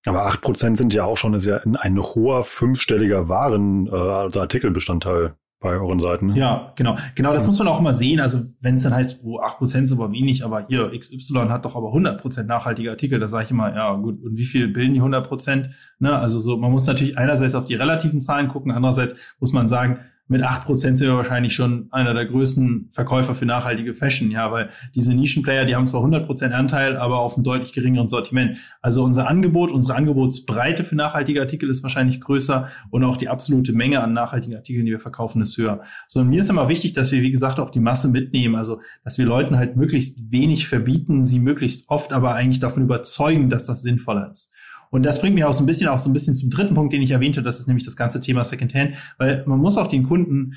[0.07, 4.41] Aber acht Prozent sind ja auch schon ist ja ein hoher fünfstelliger Waren, äh, also
[4.41, 6.27] Artikelbestandteil bei euren Seiten.
[6.27, 6.39] Ne?
[6.39, 6.97] Ja, genau.
[7.17, 8.21] Genau, das muss man auch immer sehen.
[8.21, 11.75] Also wenn es dann heißt, oh, 8% ist aber wenig, aber hier, XY hat doch
[11.75, 15.03] aber 100% nachhaltige Artikel, da sage ich immer, ja gut, und wie viel bilden die
[15.03, 15.71] 100%?
[15.99, 16.17] Ne?
[16.17, 19.99] Also so, man muss natürlich einerseits auf die relativen Zahlen gucken, andererseits muss man sagen,
[20.29, 24.51] mit acht Prozent sind wir wahrscheinlich schon einer der größten Verkäufer für nachhaltige Fashion, ja,
[24.51, 28.57] weil diese Nischenplayer, die haben zwar 100 Prozent Anteil, aber auf einem deutlich geringeren Sortiment.
[28.81, 33.73] Also unser Angebot, unsere Angebotsbreite für nachhaltige Artikel ist wahrscheinlich größer und auch die absolute
[33.73, 35.83] Menge an nachhaltigen Artikeln, die wir verkaufen, ist höher.
[36.09, 38.81] So, und mir ist immer wichtig, dass wir, wie gesagt, auch die Masse mitnehmen, also
[39.05, 43.67] dass wir Leuten halt möglichst wenig verbieten, sie möglichst oft aber eigentlich davon überzeugen, dass
[43.67, 44.51] das sinnvoller ist.
[44.93, 46.93] Und das bringt mich auch so ein bisschen auch so ein bisschen zum dritten Punkt,
[46.93, 50.03] den ich erwähnte, das ist nämlich das ganze Thema Secondhand, weil man muss auch den
[50.03, 50.53] Kunden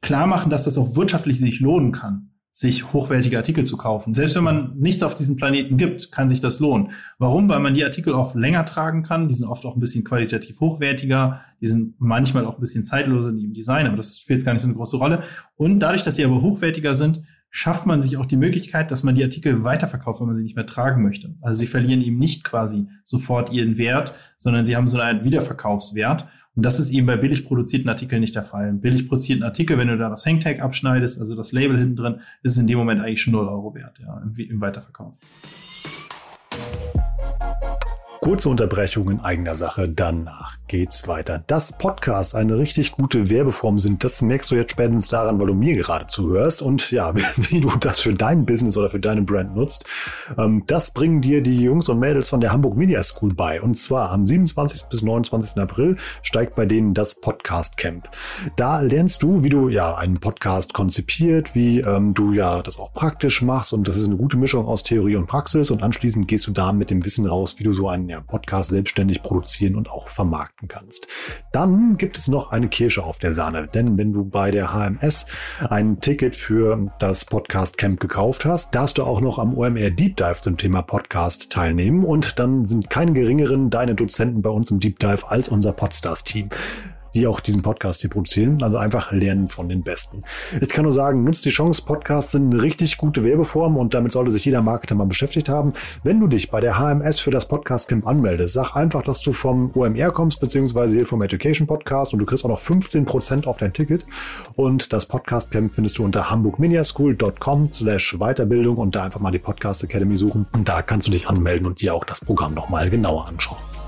[0.00, 4.14] klar machen, dass das auch wirtschaftlich sich lohnen kann, sich hochwertige Artikel zu kaufen.
[4.14, 6.92] Selbst wenn man nichts auf diesem Planeten gibt, kann sich das lohnen.
[7.18, 7.48] Warum?
[7.48, 9.26] Weil man die Artikel auch länger tragen kann.
[9.26, 11.40] Die sind oft auch ein bisschen qualitativ hochwertiger.
[11.60, 14.68] Die sind manchmal auch ein bisschen zeitloser im Design, aber das spielt gar nicht so
[14.68, 15.24] eine große Rolle.
[15.56, 19.16] Und dadurch, dass sie aber hochwertiger sind, schafft man sich auch die Möglichkeit, dass man
[19.16, 21.34] die Artikel weiterverkauft, wenn man sie nicht mehr tragen möchte.
[21.42, 26.26] Also sie verlieren eben nicht quasi sofort ihren Wert, sondern sie haben so einen Wiederverkaufswert.
[26.56, 28.72] Und das ist eben bei billig produzierten Artikeln nicht der Fall.
[28.72, 32.52] billig produzierten Artikel, wenn du da das Hangtag abschneidest, also das Label hinten drin, ist
[32.52, 35.16] es in dem Moment eigentlich schon 0 Euro wert, ja, im Weiterverkauf.
[38.30, 41.42] Kurze Unterbrechung in eigener Sache, danach geht's weiter.
[41.48, 45.54] Das Podcast eine richtig gute Werbeform sind, das merkst du jetzt spätestens daran, weil du
[45.54, 49.56] mir gerade zuhörst und ja, wie du das für dein Business oder für deine Brand
[49.56, 49.84] nutzt.
[50.38, 53.60] Ähm, das bringen dir die Jungs und Mädels von der Hamburg Media School bei.
[53.60, 54.88] Und zwar am 27.
[54.88, 55.60] bis 29.
[55.60, 58.08] April steigt bei denen das Podcast Camp.
[58.54, 62.92] Da lernst du, wie du ja einen Podcast konzipiert, wie ähm, du ja das auch
[62.92, 66.46] praktisch machst und das ist eine gute Mischung aus Theorie und Praxis und anschließend gehst
[66.46, 69.90] du da mit dem Wissen raus, wie du so einen ja, Podcast selbstständig produzieren und
[69.90, 71.08] auch vermarkten kannst.
[71.52, 75.26] Dann gibt es noch eine Kirsche auf der Sahne, denn wenn du bei der HMS
[75.68, 80.16] ein Ticket für das Podcast Camp gekauft hast, darfst du auch noch am OMR Deep
[80.16, 82.04] Dive zum Thema Podcast teilnehmen.
[82.04, 86.24] Und dann sind keine geringeren deine Dozenten bei uns im Deep Dive als unser Podstars
[86.24, 86.50] Team
[87.14, 88.62] die auch diesen Podcast hier produzieren.
[88.62, 90.20] Also einfach lernen von den Besten.
[90.60, 91.82] Ich kann nur sagen, nutzt die Chance.
[91.84, 95.72] Podcasts sind eine richtig gute Werbeform und damit sollte sich jeder Marketer mal beschäftigt haben.
[96.02, 99.32] Wenn du dich bei der HMS für das Podcast Camp anmeldest, sag einfach, dass du
[99.32, 103.46] vom OMR kommst, beziehungsweise hier vom Education Podcast und du kriegst auch noch 15 Prozent
[103.46, 104.06] auf dein Ticket.
[104.56, 109.38] Und das Podcast Camp findest du unter hamburgminiaschool.com slash Weiterbildung und da einfach mal die
[109.38, 110.46] Podcast Academy suchen.
[110.52, 113.79] Und da kannst du dich anmelden und dir auch das Programm nochmal genauer anschauen.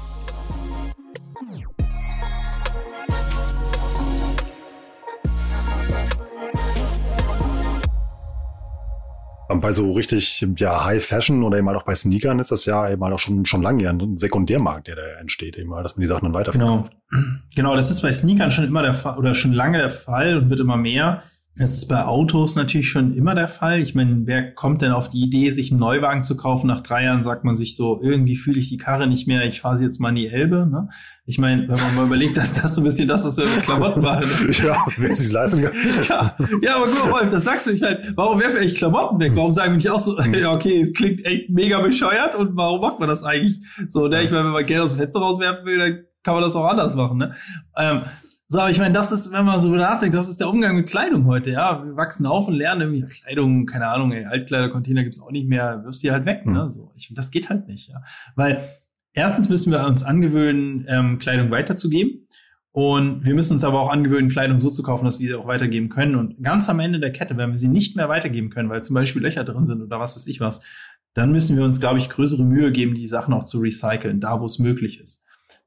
[9.61, 12.89] Bei so richtig ja, High Fashion oder eben halt auch bei Sneakern ist das ja
[12.89, 16.03] eben halt auch schon, schon lange ein Sekundärmarkt, der da entsteht, eben halt, dass man
[16.03, 16.91] die Sachen dann weiterverkauft.
[17.11, 17.23] Genau.
[17.55, 20.51] Genau, das ist bei Sneakern schon immer der Fall oder schon lange der Fall und
[20.51, 21.23] wird immer mehr.
[21.55, 23.81] Das ist bei Autos natürlich schon immer der Fall.
[23.81, 26.67] Ich meine, wer kommt denn auf die Idee, sich einen Neuwagen zu kaufen?
[26.67, 29.61] Nach drei Jahren sagt man sich so, irgendwie fühle ich die Karre nicht mehr, ich
[29.61, 30.67] fahre sie jetzt mal in die Elbe.
[30.67, 30.89] Ne?
[31.27, 33.65] Ich meine, wenn man mal überlegt, dass das so ein bisschen das, was wir mit
[33.65, 34.25] Klamotten machen.
[34.47, 34.55] Ne?
[34.65, 35.75] ja, wer sich leisten kann.
[36.09, 37.73] ja, ja, aber guck mal, Rolf, das sagst du.
[37.73, 39.33] Ich meine, warum werfen wir eigentlich Klamotten weg?
[39.35, 42.99] Warum sagen wir nicht auch so, ja, okay, klingt echt mega bescheuert und warum macht
[42.99, 44.09] man das eigentlich so?
[44.09, 44.23] Ne?
[44.23, 46.67] Ich meine, wenn man Geld aus dem Fenster rauswerfen will, dann kann man das auch
[46.67, 47.19] anders machen.
[47.19, 47.35] Ne?
[47.77, 48.03] Ähm,
[48.53, 51.25] so, ich meine, das ist, wenn man so nachdenkt, das ist der Umgang mit Kleidung
[51.25, 51.83] heute, ja.
[51.83, 55.49] Wir wachsen auf und lernen irgendwie, ja, Kleidung, keine Ahnung, ey, Altkleidercontainer gibt's auch nicht
[55.49, 56.53] mehr, wirst die halt weg, mhm.
[56.53, 56.69] ne?
[56.69, 58.03] So, ich finde, das geht halt nicht, ja.
[58.37, 58.63] Weil
[59.15, 62.29] erstens müssen wir uns angewöhnen, ähm, Kleidung weiterzugeben.
[62.73, 65.47] Und wir müssen uns aber auch angewöhnen, Kleidung so zu kaufen, dass wir sie auch
[65.47, 66.15] weitergeben können.
[66.15, 68.95] Und ganz am Ende der Kette, wenn wir sie nicht mehr weitergeben können, weil zum
[68.95, 70.61] Beispiel Löcher drin sind oder was weiß ich was,
[71.15, 74.41] dann müssen wir uns, glaube ich, größere Mühe geben, die Sachen auch zu recyceln, da
[74.41, 75.25] wo es möglich ist.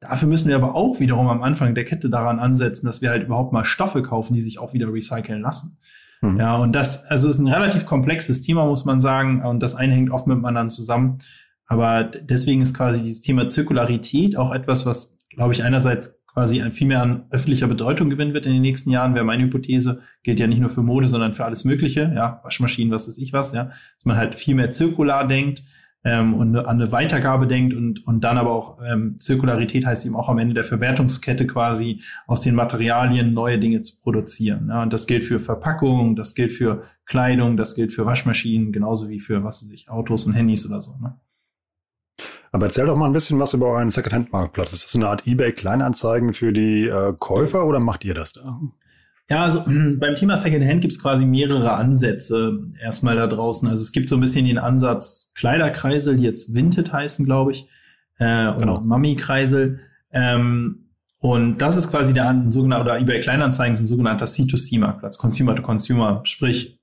[0.10, 3.24] Dafür müssen wir aber auch wiederum am Anfang der Kette daran ansetzen, dass wir halt
[3.24, 5.78] überhaupt mal Stoffe kaufen, die sich auch wieder recyceln lassen.
[6.22, 6.40] Mhm.
[6.40, 9.44] Ja, und das, also ist ein relativ komplexes Thema, muss man sagen.
[9.44, 11.20] Und das eine hängt oft mit dem anderen zusammen.
[11.68, 16.88] Aber deswegen ist quasi dieses Thema Zirkularität auch etwas, was, glaube ich, einerseits quasi viel
[16.88, 20.48] mehr an öffentlicher Bedeutung gewinnen wird in den nächsten Jahren, wäre meine Hypothese, gilt ja
[20.48, 23.72] nicht nur für Mode, sondern für alles Mögliche, ja, Waschmaschinen, was weiß ich was, ja,
[23.96, 25.64] dass man halt viel mehr zirkular denkt,
[26.06, 30.16] ähm, und an eine Weitergabe denkt und, und dann aber auch ähm, Zirkularität heißt eben
[30.16, 34.68] auch am Ende der Verwertungskette quasi aus den Materialien neue Dinge zu produzieren.
[34.70, 39.10] Ja, und das gilt für Verpackung, das gilt für Kleidung, das gilt für Waschmaschinen, genauso
[39.10, 40.96] wie für was weiß ich, Autos und Handys oder so.
[41.02, 41.20] Ne?
[42.52, 44.74] Aber erzähl doch mal ein bisschen was über euren Secondhand-Marktplatz.
[44.74, 48.62] Ist das eine Art eBay-Kleinanzeigen für die äh, Käufer oder macht ihr das da?
[49.30, 49.64] Ja, also
[50.00, 53.68] beim Thema Secondhand gibt es quasi mehrere Ansätze erstmal da draußen.
[53.68, 57.68] Also es gibt so ein bisschen den Ansatz Kleiderkreisel, die jetzt Vinted heißen, glaube ich,
[58.20, 58.78] äh, genau.
[58.78, 59.80] oder Mami-Kreisel.
[60.12, 65.56] Ähm, Und das ist quasi der sogenannte, oder eBay Kleinanzeigen ist ein sogenannter C2C-Marktplatz, Consumer
[65.56, 66.22] to Consumer.
[66.24, 66.80] Sprich,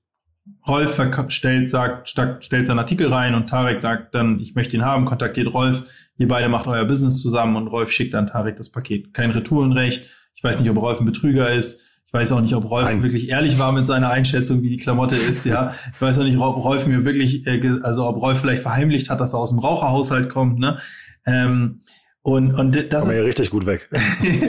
[0.67, 5.05] Rolf stellt, sagt, stellt seinen Artikel rein und Tarek sagt dann, ich möchte ihn haben,
[5.05, 5.83] kontaktiert Rolf,
[6.17, 9.13] ihr beide macht euer Business zusammen und Rolf schickt dann Tarek das Paket.
[9.13, 10.03] Kein Retourenrecht.
[10.35, 11.81] Ich weiß nicht, ob Rolf ein Betrüger ist.
[12.15, 13.01] Ich weiß auch nicht, ob Rolf Nein.
[13.01, 15.73] wirklich ehrlich war mit seiner Einschätzung, wie die Klamotte ist, ja.
[15.95, 19.19] Ich weiß auch nicht, ob Rolf mir wirklich, äh, also ob Rolf vielleicht verheimlicht hat,
[19.19, 20.77] dass er aus dem Raucherhaushalt kommt, ne.
[21.25, 21.81] Ähm,
[22.21, 23.89] und, und das Kommen ist ja richtig gut weg.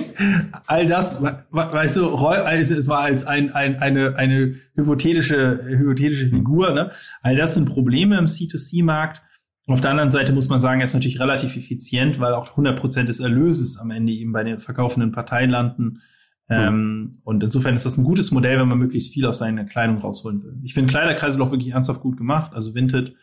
[0.67, 6.73] all das, weißt du, also es war als ein, ein, eine, eine hypothetische, hypothetische Figur,
[6.73, 6.91] ne?
[7.23, 9.23] All das sind Probleme im C2C-Markt.
[9.69, 12.79] Auf der anderen Seite muss man sagen, er ist natürlich relativ effizient, weil auch 100
[12.79, 16.03] Prozent des Erlöses am Ende eben bei den verkaufenden Parteien landen.
[16.49, 16.57] Mhm.
[16.57, 19.99] Ähm, und insofern ist das ein gutes Modell, wenn man möglichst viel aus seiner Kleidung
[19.99, 20.59] rausholen will.
[20.63, 23.15] Ich finde Kleiderkreisel auch wirklich ernsthaft gut gemacht, also Vinted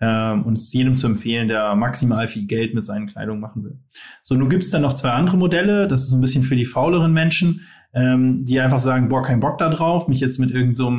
[0.00, 3.78] ähm, und ist jedem zu empfehlen, der maximal viel Geld mit seinen Kleidungen machen will.
[4.22, 5.88] So, nun gibt es dann noch zwei andere Modelle.
[5.88, 9.58] Das ist ein bisschen für die fauleren Menschen, ähm, die einfach sagen, boah, kein Bock
[9.58, 10.90] da drauf, mich jetzt mit irgendeinem so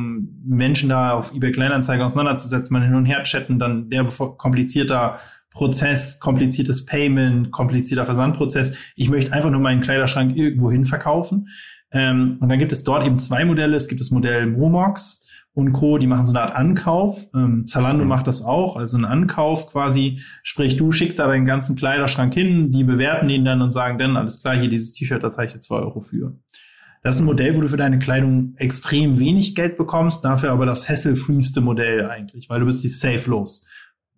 [0.45, 5.19] Menschen da auf eBay Kleinanzeigen auseinanderzusetzen, mal hin und her chatten, dann der komplizierter
[5.51, 8.75] Prozess, kompliziertes Payment, komplizierter Versandprozess.
[8.95, 11.49] Ich möchte einfach nur meinen Kleiderschrank irgendwo hin verkaufen.
[11.91, 13.75] Ähm, und dann gibt es dort eben zwei Modelle.
[13.75, 17.27] Es gibt das Modell Momox und Co., die machen so eine Art Ankauf.
[17.35, 18.09] Ähm, Zalando mhm.
[18.09, 20.21] macht das auch, also ein Ankauf quasi.
[20.43, 24.15] Sprich, du schickst da deinen ganzen Kleiderschrank hin, die bewerten ihn dann und sagen dann,
[24.15, 26.37] alles klar, hier dieses T-Shirt, da zahle ich dir zwei Euro für.
[27.03, 30.67] Das ist ein Modell, wo du für deine Kleidung extrem wenig Geld bekommst, dafür aber
[30.67, 33.67] das hassle-freeste Modell eigentlich, weil du bist die safe los.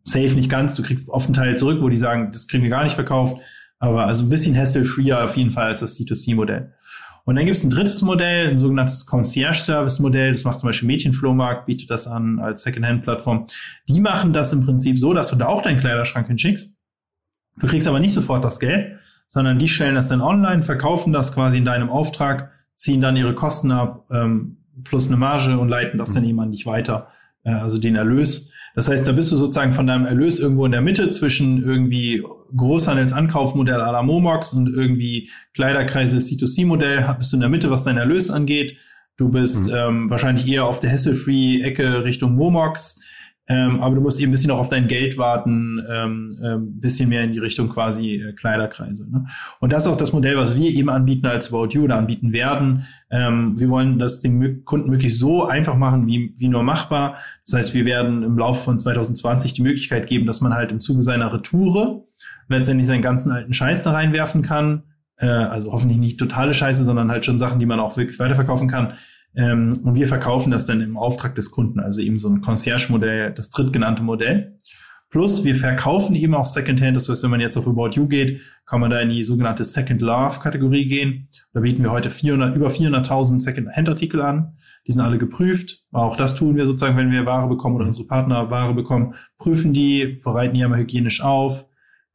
[0.04, 2.70] Safe nicht ganz, du kriegst oft einen Teil zurück, wo die sagen, das kriegen wir
[2.70, 3.38] gar nicht verkauft,
[3.80, 6.74] aber also ein bisschen hassle-freer auf jeden Fall als das C2C-Modell.
[7.26, 10.34] Und dann gibt es ein drittes Modell, ein sogenanntes Concierge-Service-Modell.
[10.34, 13.46] Das macht zum Beispiel Mädchenflohmarkt, bietet das an als Secondhand-Plattform.
[13.88, 16.76] Die machen das im Prinzip so, dass du da auch deinen Kleiderschrank hinschickst.
[17.60, 21.34] Du kriegst aber nicht sofort das Geld, sondern die stellen das dann online, verkaufen das
[21.34, 26.00] quasi in deinem Auftrag, ziehen dann ihre Kosten ab, ähm, plus eine Marge und leiten
[26.00, 27.08] das dann eben an dich weiter,
[27.52, 28.52] also den Erlös.
[28.76, 32.24] Das heißt, da bist du sozusagen von deinem Erlös irgendwo in der Mitte zwischen irgendwie
[32.56, 37.98] Großhandelsankaufmodell à la Momox und irgendwie Kleiderkreise C2C-Modell, bist du in der Mitte, was dein
[37.98, 38.78] Erlös angeht.
[39.16, 39.74] Du bist mhm.
[39.76, 43.02] ähm, wahrscheinlich eher auf der Hassle-Free-Ecke Richtung Momox.
[43.48, 47.10] Ähm, aber du musst eben ein bisschen auch auf dein Geld warten, ähm, ähm, bisschen
[47.10, 49.06] mehr in die Richtung quasi äh, Kleiderkreise.
[49.10, 49.26] Ne?
[49.60, 52.32] Und das ist auch das Modell, was wir eben anbieten als About You oder anbieten
[52.32, 52.86] werden.
[53.12, 57.18] Ähm, wir wollen das den Kunden möglichst so einfach machen, wie, wie nur machbar.
[57.46, 60.80] Das heißt, wir werden im Laufe von 2020 die Möglichkeit geben, dass man halt im
[60.80, 62.06] Zuge seiner Retoure
[62.48, 64.84] letztendlich seinen ganzen alten Scheiß da reinwerfen kann.
[65.18, 68.70] Äh, also hoffentlich nicht totale Scheiße, sondern halt schon Sachen, die man auch wirklich weiterverkaufen
[68.70, 68.94] kann
[69.36, 73.34] ähm, und wir verkaufen das dann im Auftrag des Kunden, also eben so ein Concierge-Modell,
[73.34, 74.58] das drittgenannte Modell.
[75.14, 76.98] Plus wir verkaufen eben auch Secondhand.
[76.98, 79.64] Das heißt, wenn man jetzt auf About You geht, kann man da in die sogenannte
[79.64, 81.30] Second Love Kategorie gehen.
[81.54, 84.58] Da bieten wir heute 400, über 400.000 Second-Hand Artikel an.
[84.88, 85.84] Die sind alle geprüft.
[85.92, 89.72] Auch das tun wir sozusagen, wenn wir Ware bekommen oder unsere Partner Ware bekommen, prüfen
[89.72, 91.68] die, bereiten die einmal hygienisch auf.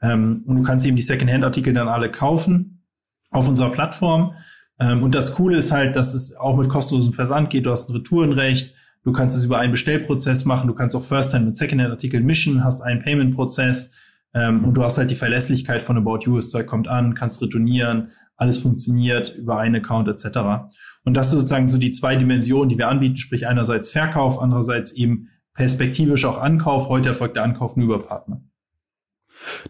[0.03, 2.83] Ähm, und du kannst eben die Second-Hand Artikel dann alle kaufen
[3.31, 4.33] auf unserer Plattform.
[4.81, 7.67] Ähm, und das Coole ist halt, dass es auch mit kostenlosem Versand geht.
[7.67, 8.75] Du hast ein Retourenrecht.
[9.05, 10.69] Du kannst es über einen Bestellprozess machen.
[10.69, 13.93] Du kannst auch First-Hand mit Second-Hand-Artikeln mischen, hast einen Payment-Prozess.
[14.35, 16.37] Ähm, und du hast halt die Verlässlichkeit von About You.
[16.37, 18.11] Das Zeug kommt an, kannst retournieren.
[18.37, 20.69] Alles funktioniert über einen Account etc.
[21.05, 23.17] Und das ist sozusagen so die zwei Dimensionen, die wir anbieten.
[23.17, 26.89] Sprich einerseits Verkauf, andererseits eben perspektivisch auch Ankauf.
[26.89, 28.43] Heute erfolgt der Ankauf nur über Partner.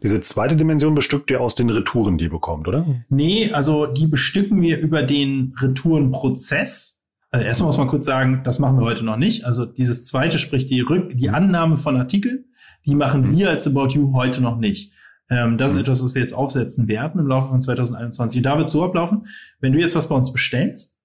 [0.03, 2.87] Diese zweite Dimension bestückt ihr aus den Retouren, die ihr bekommt, oder?
[3.09, 7.05] Nee, also die bestücken wir über den Retourenprozess.
[7.31, 9.45] Also erstmal muss man kurz sagen, das machen wir heute noch nicht.
[9.45, 12.47] Also dieses zweite, sprich die Rück, die Annahme von Artikeln,
[12.87, 14.93] die machen wir als About You heute noch nicht.
[15.31, 15.81] Ähm, das ist mhm.
[15.83, 18.39] etwas, was wir jetzt aufsetzen werden im Laufe von 2021.
[18.39, 19.27] Und da wird so ablaufen,
[19.61, 21.01] wenn du jetzt was bei uns bestellst,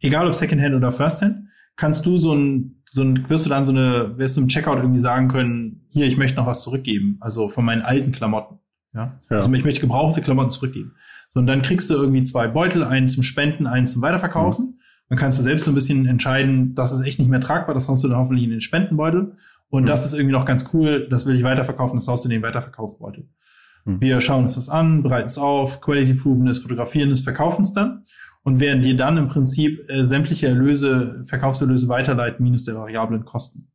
[0.00, 1.47] egal ob Secondhand oder Firsthand,
[1.78, 4.78] kannst du so ein, so ein, wirst du dann so eine, wirst du im Checkout
[4.78, 8.58] irgendwie sagen können, hier, ich möchte noch was zurückgeben, also von meinen alten Klamotten.
[8.92, 9.18] Ja.
[9.30, 9.36] ja.
[9.36, 10.94] Also ich möchte gebrauchte Klamotten zurückgeben.
[11.30, 14.66] So, und dann kriegst du irgendwie zwei Beutel, einen zum Spenden, einen zum Weiterverkaufen.
[14.66, 14.74] Mhm.
[15.08, 17.88] Dann kannst du selbst so ein bisschen entscheiden, das ist echt nicht mehr tragbar, das
[17.88, 19.36] haust du dann hoffentlich in den Spendenbeutel.
[19.70, 19.86] Und mhm.
[19.86, 22.42] das ist irgendwie noch ganz cool, das will ich weiterverkaufen, das haust du in den
[22.42, 23.28] Weiterverkaufsbeutel.
[23.84, 24.00] Mhm.
[24.00, 27.72] Wir schauen uns das an, bereiten es auf, Quality proven es, fotografieren es, verkaufen es
[27.72, 28.04] dann
[28.42, 33.68] und werden dir dann im Prinzip äh, sämtliche Erlöse, Verkaufserlöse weiterleiten, minus der variablen Kosten.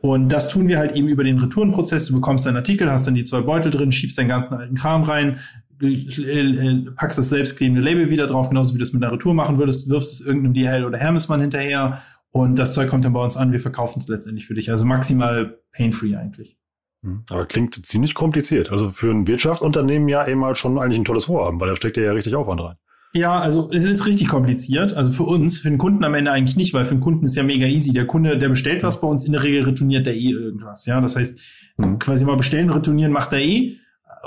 [0.00, 2.06] Und das tun wir halt eben über den Retourenprozess.
[2.06, 5.02] Du bekommst deinen Artikel, hast dann die zwei Beutel drin, schiebst deinen ganzen alten Kram
[5.02, 5.40] rein,
[5.82, 9.58] äh, packst das selbstklebende Label wieder drauf, genauso wie du es mit einer Retour machen
[9.58, 13.36] würdest, wirfst es irgendeinem DHL oder Hermesmann hinterher und das Zeug kommt dann bei uns
[13.36, 14.70] an, wir verkaufen es letztendlich für dich.
[14.70, 16.56] Also maximal pain-free eigentlich.
[17.02, 17.24] Hm.
[17.28, 18.70] Aber klingt ziemlich kompliziert.
[18.70, 21.96] Also für ein Wirtschaftsunternehmen ja eben mal schon eigentlich ein tolles Vorhaben, weil da steckt
[21.96, 22.76] ja richtig Aufwand rein.
[23.12, 24.94] Ja, also es ist richtig kompliziert.
[24.94, 27.36] Also für uns, für den Kunden am Ende eigentlich nicht, weil für den Kunden ist
[27.36, 27.92] ja mega easy.
[27.92, 30.86] Der Kunde, der bestellt was bei uns, in der Regel retourniert der eh irgendwas.
[30.86, 31.38] Ja, das heißt,
[31.76, 31.98] mhm.
[31.98, 33.76] quasi mal bestellen, retournieren macht er eh.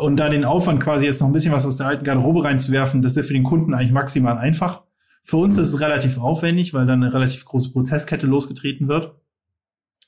[0.02, 3.02] Und da den Aufwand quasi jetzt noch ein bisschen was aus der alten Garderobe reinzuwerfen,
[3.02, 4.84] das ist ja für den Kunden eigentlich maximal einfach.
[5.22, 9.14] Für uns ist es relativ aufwendig, weil dann eine relativ große Prozesskette losgetreten wird.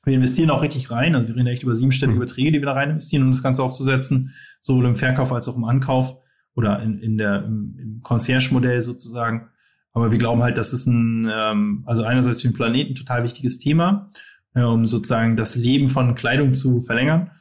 [0.04, 2.22] Wir investieren auch richtig rein, also wir reden echt über siebenstellige mhm.
[2.22, 5.56] Beträge, die wir da rein investieren, um das Ganze aufzusetzen, sowohl im Verkauf als auch
[5.56, 6.18] im Ankauf
[6.56, 9.50] oder in, in der, im, im Concierge-Modell sozusagen.
[9.94, 13.60] Aber wir glauben halt, das ist ein, ähm, also einerseits für den Planeten total wichtiges
[13.60, 14.08] Thema,
[14.54, 17.32] äh, um sozusagen das Leben von Kleidung zu verlängern.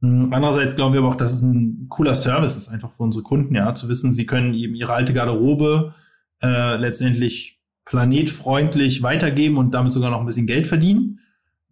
[0.00, 3.22] Hm, andererseits glauben wir aber auch, dass es ein cooler Service ist, einfach für unsere
[3.22, 5.94] Kunden, ja, zu wissen, sie können eben ihre alte Garderobe
[6.42, 11.20] äh, letztendlich planetfreundlich weitergeben und damit sogar noch ein bisschen Geld verdienen.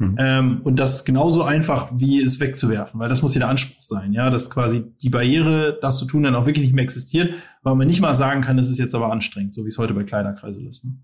[0.01, 0.17] Mhm.
[0.19, 4.15] Ähm, und das genauso einfach, wie es wegzuwerfen, weil das muss ja der Anspruch sein,
[4.15, 7.75] ja, dass quasi die Barriere, das zu tun, dann auch wirklich nicht mehr existiert, weil
[7.75, 10.05] man nicht mal sagen kann, es ist jetzt aber anstrengend, so wie es heute bei
[10.05, 10.87] Kleiderkreisel ist.
[10.87, 10.97] Ne?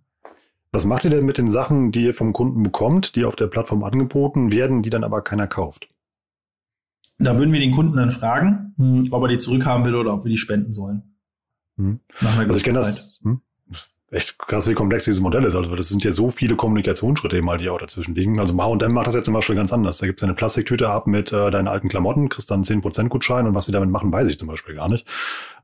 [0.72, 3.48] Was macht ihr denn mit den Sachen, die ihr vom Kunden bekommt, die auf der
[3.48, 5.90] Plattform angeboten werden, die dann aber keiner kauft?
[7.18, 10.24] Da würden wir den Kunden dann fragen, hm, ob er die zurückhaben will oder ob
[10.24, 11.02] wir die spenden sollen.
[11.76, 12.00] Hm.
[12.22, 13.20] Nach einer also ich kenne das.
[13.22, 13.42] Hm?
[14.10, 15.56] Echt krass, wie komplex dieses Modell ist.
[15.56, 18.38] Also das sind ja so viele Kommunikationsschritte eben halt, die auch dazwischen liegen.
[18.38, 19.98] Also H&M macht das ja zum Beispiel ganz anders.
[19.98, 23.46] Da gibt es eine Plastiktüte ab mit äh, deinen alten Klamotten, kriegst dann 10% Gutschein
[23.46, 25.06] und was sie damit machen, weiß ich zum Beispiel gar nicht.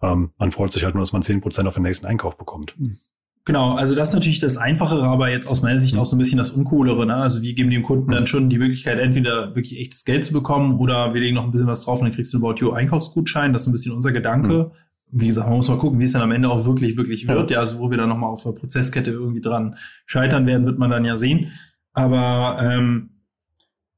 [0.03, 2.75] Ähm, man freut sich halt nur, dass man 10% auf den nächsten Einkauf bekommt.
[3.45, 6.19] Genau, also das ist natürlich das Einfachere, aber jetzt aus meiner Sicht auch so ein
[6.19, 7.07] bisschen das Uncoolere.
[7.07, 7.17] Ne?
[7.17, 10.79] Also wir geben dem Kunden dann schon die Möglichkeit, entweder wirklich echtes Geld zu bekommen
[10.79, 12.71] oder wir legen noch ein bisschen was drauf und dann kriegst du einen About You
[12.71, 13.53] Einkaufsgutschein.
[13.53, 14.71] Das ist ein bisschen unser Gedanke.
[15.13, 17.51] Wie gesagt, man muss mal gucken, wie es dann am Ende auch wirklich, wirklich wird.
[17.51, 20.91] Ja, also wo wir dann nochmal auf der Prozesskette irgendwie dran scheitern werden, wird man
[20.91, 21.53] dann ja sehen.
[21.93, 23.11] Aber ähm,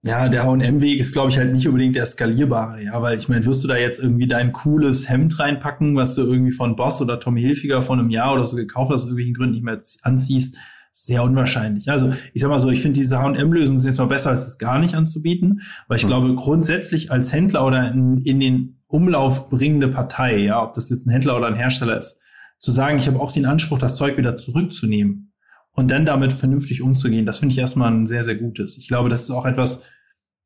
[0.03, 3.46] ja, der H&M-Weg ist, glaube ich, halt nicht unbedingt der skalierbare, ja, weil ich meine,
[3.46, 7.20] wirst du da jetzt irgendwie dein cooles Hemd reinpacken, was du irgendwie von Boss oder
[7.20, 10.57] Tommy Hilfiger von einem Jahr oder so gekauft hast, aus irgendwelchen Gründen nicht mehr anziehst,
[10.92, 11.90] sehr unwahrscheinlich.
[11.90, 14.79] Also ich sag mal so, ich finde diese H&M-Lösung ist erstmal besser, als es gar
[14.79, 16.09] nicht anzubieten, weil ich mhm.
[16.09, 21.07] glaube, grundsätzlich als Händler oder in, in den Umlauf bringende Partei, ja, ob das jetzt
[21.07, 22.21] ein Händler oder ein Hersteller ist,
[22.59, 25.33] zu sagen, ich habe auch den Anspruch, das Zeug wieder zurückzunehmen
[25.73, 28.79] und dann damit vernünftig umzugehen, das finde ich erstmal ein sehr, sehr gutes.
[28.79, 29.83] Ich glaube, das ist auch etwas,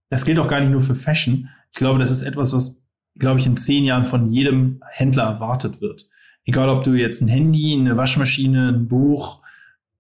[0.09, 1.51] das gilt auch gar nicht nur für Fashion.
[1.71, 2.87] Ich glaube, das ist etwas, was,
[3.19, 6.09] glaube ich, in zehn Jahren von jedem Händler erwartet wird.
[6.47, 9.43] Egal, ob du jetzt ein Handy, eine Waschmaschine, ein Buch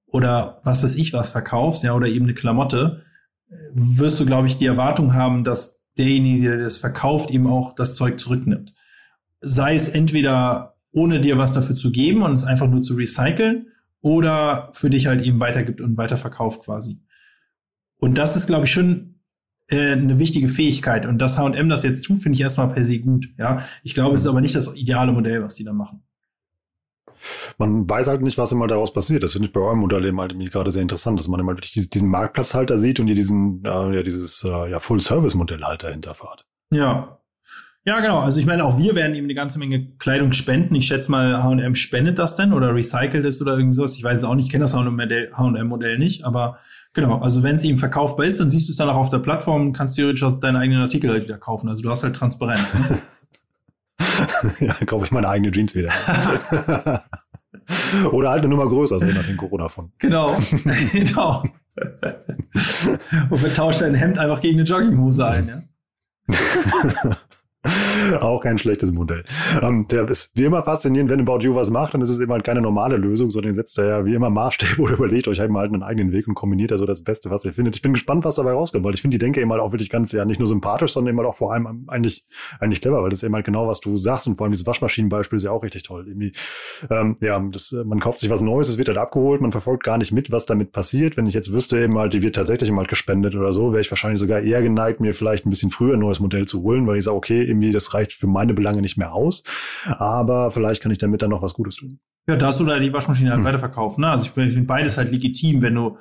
[0.06, 3.04] oder was weiß ich was verkaufst, ja, oder eben eine Klamotte,
[3.74, 7.94] wirst du, glaube ich, die Erwartung haben, dass derjenige, der das verkauft, eben auch das
[7.94, 8.74] Zeug zurücknimmt.
[9.40, 13.68] Sei es entweder ohne dir was dafür zu geben und es einfach nur zu recyceln
[14.00, 17.00] oder für dich halt eben weitergibt und weiterverkauft quasi.
[17.98, 19.20] Und das ist, glaube ich, schon
[19.68, 21.04] äh, eine wichtige Fähigkeit.
[21.04, 23.28] Und dass H&M das jetzt tut, finde ich erstmal per se gut.
[23.36, 26.02] Ja, ich glaube, es ist aber nicht das ideale Modell, was die da machen
[27.58, 29.22] man weiß halt nicht, was immer daraus passiert.
[29.22, 31.88] Das finde ich bei eurem Modell eben halt gerade sehr interessant, dass man immer wirklich
[31.90, 36.46] diesen Marktplatzhalter sieht und ihr diesen, äh, ja, dieses äh, ja, Full-Service-Modell halt dahinter fahrt.
[36.72, 37.18] Ja.
[37.84, 38.18] Ja, genau.
[38.18, 40.74] Also ich meine, auch wir werden ihm eine ganze Menge Kleidung spenden.
[40.74, 43.96] Ich schätze mal, H&M spendet das denn oder recycelt es oder irgend sowas.
[43.96, 46.58] Ich weiß es auch nicht, ich kenne das H&M-Modell nicht, aber
[46.92, 47.18] genau.
[47.20, 49.72] Also wenn es ihm verkaufbar ist, dann siehst du es dann auch auf der Plattform,
[49.72, 51.70] kannst du theoretisch deine eigenen Artikel halt wieder kaufen.
[51.70, 52.74] Also du hast halt Transparenz.
[52.74, 52.98] Ne?
[54.60, 55.92] ja, kaufe ich meine eigene Jeans wieder.
[58.12, 59.92] Oder halt eine Nummer größer, so nach dem Corona von.
[59.98, 60.38] Genau,
[60.92, 61.44] genau.
[63.30, 65.62] Und wir tauschen ein Hemd einfach gegen eine Jogginghose ein, ja.
[68.20, 69.24] Auch kein schlechtes Modell.
[69.60, 72.30] Ähm, der ist wie immer faszinierend, wenn About You was macht, dann ist es eben
[72.30, 75.50] halt keine normale Lösung, sondern setzt er ja wie immer Maßstäbe oder überlegt euch halt
[75.50, 77.74] mal einen eigenen Weg und kombiniert da so das Beste, was ihr findet.
[77.74, 79.90] Ich bin gespannt, was dabei rauskommt, weil ich finde die Denke eben halt auch wirklich
[79.90, 82.24] ganz, ja, nicht nur sympathisch, sondern eben halt auch vor allem eigentlich,
[82.60, 84.66] eigentlich clever, weil das ist eben halt genau, was du sagst und vor allem dieses
[84.66, 86.04] Waschmaschinenbeispiel ist ja auch richtig toll.
[86.06, 86.32] Irgendwie,
[86.90, 89.98] ähm, ja, das, man kauft sich was Neues, es wird halt abgeholt, man verfolgt gar
[89.98, 91.16] nicht mit, was damit passiert.
[91.16, 93.90] Wenn ich jetzt wüsste eben halt, die wird tatsächlich mal gespendet oder so, wäre ich
[93.90, 96.98] wahrscheinlich sogar eher geneigt, mir vielleicht ein bisschen früher ein neues Modell zu holen, weil
[96.98, 99.42] ich sage, okay, irgendwie, das reicht für meine Belange nicht mehr aus.
[99.86, 101.98] Aber vielleicht kann ich damit dann noch was Gutes tun.
[102.28, 103.46] Ja, da hast du da die Waschmaschine halt hm.
[103.46, 104.02] weiterverkaufen.
[104.02, 104.10] Ne?
[104.10, 105.98] Also ich finde beides halt legitim, wenn du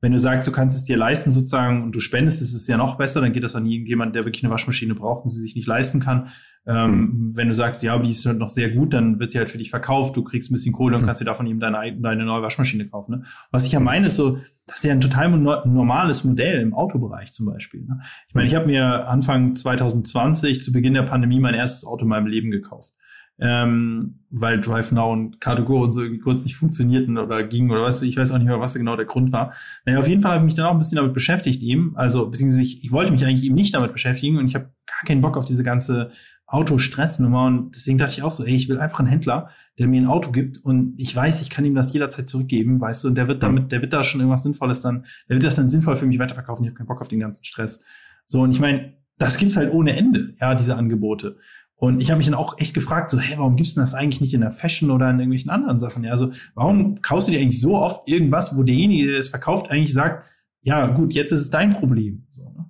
[0.00, 2.78] wenn du sagst, du kannst es dir leisten sozusagen und du spendest, ist es ja
[2.78, 5.54] noch besser, dann geht das an irgendjemand, der wirklich eine Waschmaschine braucht und sie sich
[5.54, 6.28] nicht leisten kann.
[6.66, 7.36] Ähm, mhm.
[7.36, 9.50] Wenn du sagst, ja, aber die ist halt noch sehr gut, dann wird sie halt
[9.50, 11.06] für dich verkauft, du kriegst ein bisschen Kohle und mhm.
[11.06, 13.16] kannst dir davon eben deine, deine neue Waschmaschine kaufen.
[13.16, 13.22] Ne?
[13.50, 17.32] Was ich ja meine, ist so, das ist ja ein total normales Modell im Autobereich
[17.32, 17.82] zum Beispiel.
[17.82, 18.00] Ne?
[18.28, 22.08] Ich meine, ich habe mir Anfang 2020 zu Beginn der Pandemie mein erstes Auto in
[22.08, 22.94] meinem Leben gekauft
[23.40, 28.02] ähm, weil DriveNow und Car2Go und so irgendwie kurz nicht funktionierten oder gingen oder was,
[28.02, 29.54] ich weiß auch nicht mehr, was genau der Grund war.
[29.84, 32.28] Naja, auf jeden Fall habe ich mich dann auch ein bisschen damit beschäftigt eben, also
[32.28, 35.20] beziehungsweise ich, ich wollte mich eigentlich eben nicht damit beschäftigen und ich habe gar keinen
[35.20, 36.12] Bock auf diese ganze
[36.46, 40.00] Autostressnummer und deswegen dachte ich auch so, ey, ich will einfach einen Händler, der mir
[40.00, 43.14] ein Auto gibt und ich weiß, ich kann ihm das jederzeit zurückgeben, weißt du, und
[43.14, 45.96] der wird damit, der wird da schon irgendwas Sinnvolles dann, der wird das dann sinnvoll
[45.96, 47.84] für mich weiterverkaufen, ich habe keinen Bock auf den ganzen Stress.
[48.26, 51.36] So, und ich meine, das gibt's halt ohne Ende, ja, diese Angebote.
[51.80, 54.20] Und ich habe mich dann auch echt gefragt, so, hey, warum gibt's denn das eigentlich
[54.20, 56.04] nicht in der Fashion oder in irgendwelchen anderen Sachen?
[56.04, 59.70] Ja, also, warum kaufst du dir eigentlich so oft irgendwas, wo derjenige, der es verkauft,
[59.70, 60.26] eigentlich sagt,
[60.60, 62.26] ja, gut, jetzt ist es dein Problem.
[62.28, 62.66] So, ne?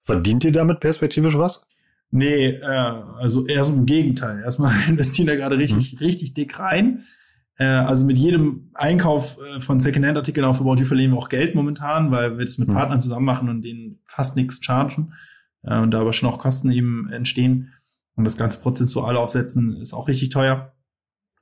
[0.00, 1.62] Verdient ihr damit perspektivisch was?
[2.10, 4.40] Nee, äh, also eher so im Gegenteil.
[4.42, 5.98] Erstmal investieren da gerade richtig, mhm.
[5.98, 7.04] richtig dick rein.
[7.58, 11.54] Äh, also mit jedem Einkauf äh, von Secondhand-Artikeln auf About You verlieren wir auch Geld
[11.54, 12.72] momentan, weil wir das mit mhm.
[12.72, 15.12] Partnern zusammen machen und denen fast nichts chargen.
[15.64, 17.74] Äh, und da aber schon auch Kosten eben entstehen.
[18.18, 20.72] Und das ganze prozentual aufsetzen ist auch richtig teuer.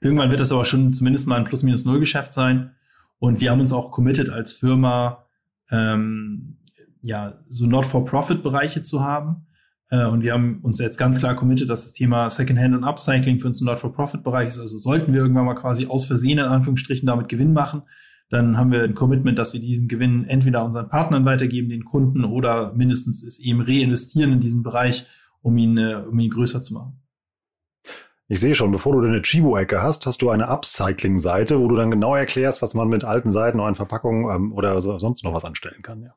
[0.03, 2.73] Irgendwann wird das aber schon zumindest mal ein Plus-Minus-Null-Geschäft sein.
[3.19, 5.25] Und wir haben uns auch committed als Firma,
[5.71, 6.59] ähm,
[7.01, 9.47] ja, so Not-for-Profit-Bereiche zu haben.
[9.89, 13.41] Äh, und wir haben uns jetzt ganz klar committed, dass das Thema Secondhand und Upcycling
[13.41, 14.61] für uns ein Not-for-Profit-Bereich ist.
[14.61, 17.85] Also sollten wir irgendwann mal quasi aus Versehen in Anführungsstrichen damit Gewinn machen,
[18.29, 22.25] dann haben wir ein Commitment, dass wir diesen Gewinn entweder unseren Partnern weitergeben, den Kunden,
[22.25, 25.07] oder mindestens es eben reinvestieren in diesen Bereich,
[25.47, 27.01] um ihn, äh, um ihn größer zu machen.
[28.27, 31.93] Ich sehe schon, bevor du deine Chibo-Ecke hast, hast du eine Upcycling-Seite, wo du dann
[31.93, 35.45] genau erklärst, was man mit alten Seiten, neuen Verpackungen ähm, oder so, sonst noch was
[35.45, 36.03] anstellen kann.
[36.03, 36.11] Ja.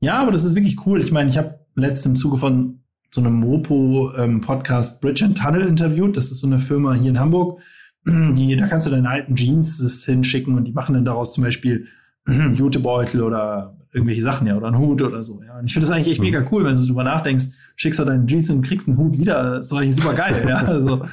[0.00, 1.00] ja, aber das ist wirklich cool.
[1.00, 2.80] Ich meine, ich habe letztens im Zuge von
[3.12, 6.16] so einem Mopo-Podcast ähm, Bridge and Tunnel interviewt.
[6.16, 7.60] Das ist so eine Firma hier in Hamburg.
[8.04, 11.86] Die, da kannst du deine alten Jeans hinschicken und die machen dann daraus zum Beispiel
[12.26, 15.58] Jutebeutel oder irgendwelche Sachen, ja, oder einen Hut oder so, ja.
[15.58, 16.26] Und ich finde das eigentlich echt mhm.
[16.26, 19.58] mega cool, wenn du drüber nachdenkst, schickst du deine Jeans und kriegst einen Hut wieder,
[19.58, 20.56] das ist eigentlich super geil, ja.
[20.66, 21.06] Also,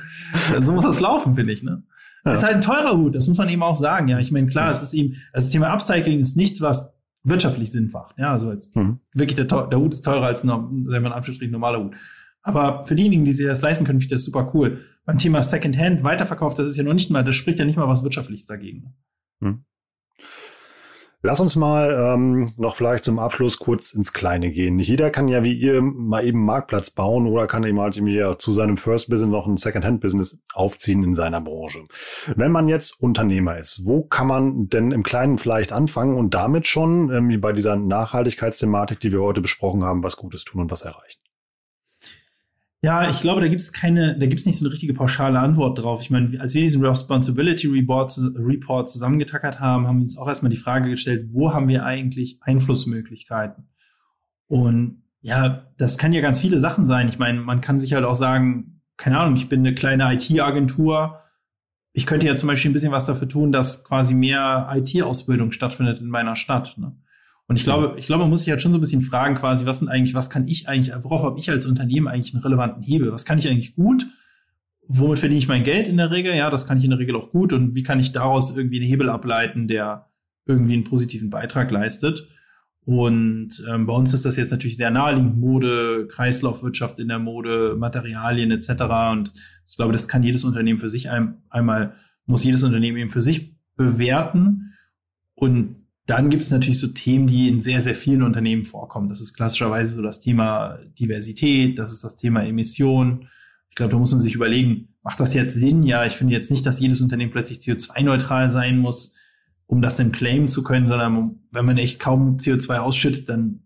[0.62, 1.84] so muss das laufen, finde ich, ne?
[2.26, 2.34] Ja.
[2.34, 4.20] ist halt ein teurer Hut, das muss man eben auch sagen, ja.
[4.20, 4.72] Ich meine, klar, ja.
[4.72, 8.32] es ist eben, also das Thema Upcycling ist nichts, was wirtschaftlich Sinn macht, ja.
[8.32, 9.00] Also jetzt mhm.
[9.14, 11.96] wirklich der, der Hut ist teurer als ein, sagen wir in Anführungsstrichen, normaler Hut.
[12.44, 14.80] Aber für diejenigen, die sich das leisten können, finde ich das super cool.
[15.06, 17.88] Beim Thema Secondhand, Weiterverkauf, das ist ja noch nicht mal, das spricht ja nicht mal
[17.88, 18.94] was Wirtschaftliches dagegen.
[19.40, 19.66] Mhm.
[21.24, 24.78] Lass uns mal ähm, noch vielleicht zum Abschluss kurz ins Kleine gehen.
[24.78, 28.16] Nicht jeder kann ja wie ihr mal eben Marktplatz bauen oder kann eben halt irgendwie
[28.16, 31.86] ja zu seinem First Business noch ein Second-Hand-Business aufziehen in seiner Branche.
[32.36, 36.66] Wenn man jetzt Unternehmer ist, wo kann man denn im Kleinen vielleicht anfangen und damit
[36.66, 40.72] schon, ähm, wie bei dieser Nachhaltigkeitsthematik, die wir heute besprochen haben, was Gutes tun und
[40.72, 41.20] was erreichen?
[42.84, 45.40] Ja, ich glaube, da gibt es keine, da gibt es nicht so eine richtige pauschale
[45.40, 46.02] Antwort drauf.
[46.02, 50.50] Ich meine, als wir diesen Responsibility Report, Report zusammengetackert haben, haben wir uns auch erstmal
[50.50, 53.70] die Frage gestellt, wo haben wir eigentlich Einflussmöglichkeiten?
[54.48, 57.08] Und ja, das kann ja ganz viele Sachen sein.
[57.08, 61.20] Ich meine, man kann sich halt auch sagen, keine Ahnung, ich bin eine kleine IT-Agentur.
[61.94, 66.02] Ich könnte ja zum Beispiel ein bisschen was dafür tun, dass quasi mehr IT-Ausbildung stattfindet
[66.02, 66.76] in meiner Stadt.
[66.80, 66.98] Ne?
[67.52, 69.66] Und ich glaube, ich glaube, man muss sich halt schon so ein bisschen fragen, quasi,
[69.66, 72.82] was sind eigentlich, was kann ich eigentlich, worauf habe ich als Unternehmen eigentlich einen relevanten
[72.82, 73.12] Hebel?
[73.12, 74.08] Was kann ich eigentlich gut?
[74.88, 76.34] Womit verdiene ich mein Geld in der Regel?
[76.34, 77.52] Ja, das kann ich in der Regel auch gut.
[77.52, 80.08] Und wie kann ich daraus irgendwie einen Hebel ableiten, der
[80.46, 82.26] irgendwie einen positiven Beitrag leistet?
[82.86, 87.76] Und ähm, bei uns ist das jetzt natürlich sehr naheliegend, Mode, Kreislaufwirtschaft in der Mode,
[87.78, 88.70] Materialien etc.
[89.12, 89.34] Und
[89.68, 91.96] ich glaube, das kann jedes Unternehmen für sich ein, einmal,
[92.26, 94.72] muss jedes Unternehmen eben für sich bewerten.
[95.36, 95.81] Und
[96.12, 99.08] dann gibt es natürlich so Themen, die in sehr, sehr vielen Unternehmen vorkommen.
[99.08, 103.30] Das ist klassischerweise so das Thema Diversität, das ist das Thema Emission.
[103.70, 105.84] Ich glaube, da muss man sich überlegen, macht das jetzt Sinn?
[105.84, 109.16] Ja, ich finde jetzt nicht, dass jedes Unternehmen plötzlich CO2-neutral sein muss,
[109.68, 113.62] um das dann claimen zu können, sondern wenn man echt kaum CO2 ausschüttet, dann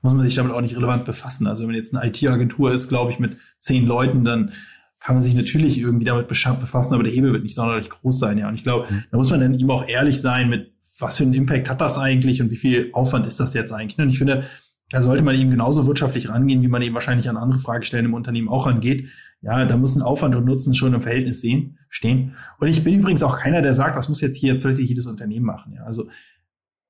[0.00, 1.46] muss man sich damit auch nicht relevant befassen.
[1.46, 4.52] Also wenn jetzt eine IT-Agentur ist, glaube ich, mit zehn Leuten, dann
[5.00, 8.38] kann man sich natürlich irgendwie damit befassen, aber der Hebel wird nicht sonderlich groß sein,
[8.38, 8.48] ja.
[8.48, 9.04] Und ich glaube, mhm.
[9.10, 11.98] da muss man dann eben auch ehrlich sein mit, was für einen Impact hat das
[11.98, 13.98] eigentlich und wie viel Aufwand ist das jetzt eigentlich?
[13.98, 14.44] Und ich finde,
[14.90, 18.14] da sollte man eben genauso wirtschaftlich rangehen, wie man eben wahrscheinlich an andere Fragestellen im
[18.14, 19.08] Unternehmen auch rangeht.
[19.40, 22.34] Ja, da müssen Aufwand und Nutzen schon im Verhältnis sehen, stehen.
[22.58, 25.46] Und ich bin übrigens auch keiner, der sagt, das muss jetzt hier plötzlich jedes Unternehmen
[25.46, 25.74] machen.
[25.74, 26.08] Ja, also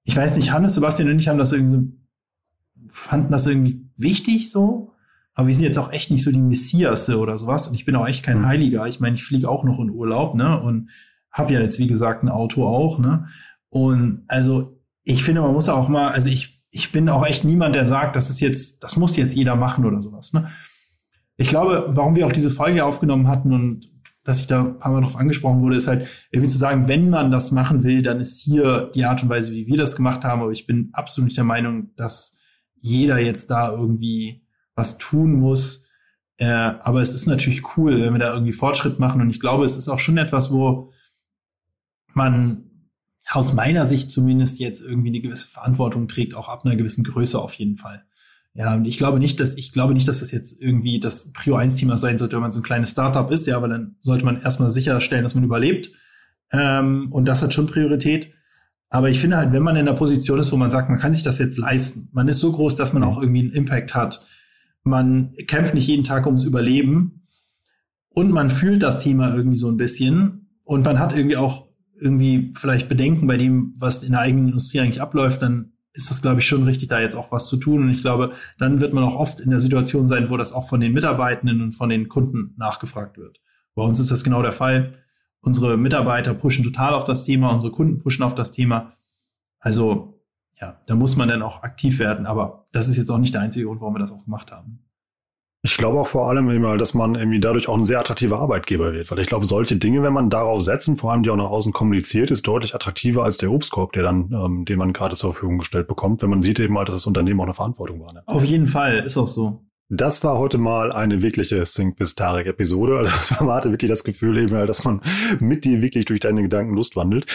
[0.04, 4.50] ich weiß nicht, Hannes, Sebastian und ich haben das irgendwie so, fanden das irgendwie wichtig
[4.50, 4.94] so.
[5.34, 7.68] Aber wir sind jetzt auch echt nicht so die Messias oder sowas.
[7.68, 8.46] Und ich bin auch echt kein mhm.
[8.46, 8.86] Heiliger.
[8.86, 10.60] Ich meine, ich fliege auch noch in Urlaub, ne?
[10.60, 10.90] Und
[11.30, 13.28] habe ja jetzt, wie gesagt, ein Auto auch, ne?
[13.70, 17.74] Und also ich finde, man muss auch mal, also ich, ich bin auch echt niemand,
[17.74, 20.32] der sagt, das ist jetzt, das muss jetzt jeder machen oder sowas.
[20.32, 20.50] Ne?
[21.36, 23.90] Ich glaube, warum wir auch diese Folge aufgenommen hatten und
[24.24, 27.08] dass ich da ein paar Mal drauf angesprochen wurde, ist halt irgendwie zu sagen, wenn
[27.08, 30.24] man das machen will, dann ist hier die Art und Weise, wie wir das gemacht
[30.24, 30.42] haben.
[30.42, 32.38] Aber ich bin absolut nicht der Meinung, dass
[32.80, 35.88] jeder jetzt da irgendwie was tun muss.
[36.36, 39.20] Äh, aber es ist natürlich cool, wenn wir da irgendwie Fortschritt machen.
[39.20, 40.92] Und ich glaube, es ist auch schon etwas, wo
[42.12, 42.69] man
[43.30, 47.38] aus meiner Sicht zumindest jetzt irgendwie eine gewisse Verantwortung trägt, auch ab einer gewissen Größe
[47.38, 48.04] auf jeden Fall.
[48.54, 51.54] Ja, und ich glaube nicht, dass ich glaube nicht, dass das jetzt irgendwie das Prio
[51.54, 54.24] 1 Thema sein sollte, wenn man so ein kleines Startup ist, ja, aber dann sollte
[54.24, 55.92] man erstmal sicherstellen, dass man überlebt.
[56.50, 58.32] Ähm, und das hat schon Priorität.
[58.88, 61.12] Aber ich finde halt, wenn man in der Position ist, wo man sagt, man kann
[61.12, 64.26] sich das jetzt leisten, man ist so groß, dass man auch irgendwie einen Impact hat,
[64.82, 67.22] man kämpft nicht jeden Tag ums Überleben
[68.08, 71.69] und man fühlt das Thema irgendwie so ein bisschen und man hat irgendwie auch
[72.00, 76.22] irgendwie vielleicht Bedenken bei dem, was in der eigenen Industrie eigentlich abläuft, dann ist das,
[76.22, 77.82] glaube ich, schon richtig, da jetzt auch was zu tun.
[77.82, 80.68] Und ich glaube, dann wird man auch oft in der Situation sein, wo das auch
[80.68, 83.40] von den Mitarbeitenden und von den Kunden nachgefragt wird.
[83.74, 84.94] Bei uns ist das genau der Fall
[85.40, 88.94] unsere Mitarbeiter pushen total auf das Thema, unsere Kunden pushen auf das Thema.
[89.58, 90.22] Also
[90.60, 92.26] ja, da muss man dann auch aktiv werden.
[92.26, 94.84] Aber das ist jetzt auch nicht der einzige Grund, warum wir das auch gemacht haben.
[95.62, 98.94] Ich glaube auch vor allem immer, dass man irgendwie dadurch auch ein sehr attraktiver Arbeitgeber
[98.94, 99.10] wird.
[99.10, 101.50] Weil ich glaube, solche Dinge, wenn man darauf setzt und vor allem die auch nach
[101.50, 105.32] außen kommuniziert, ist deutlich attraktiver als der Obstkorb, der dann, ähm, den man gerade zur
[105.32, 108.22] Verfügung gestellt bekommt, wenn man sieht eben mal, dass das Unternehmen auch eine Verantwortung war.
[108.24, 109.60] Auf jeden Fall, ist auch so.
[109.92, 112.98] Das war heute mal eine wirkliche Sync bis Tarek Episode.
[112.98, 115.00] Also man hatte wirklich das Gefühl eben, dass man
[115.40, 117.26] mit dir wirklich durch deine Gedanken Lust wandelt.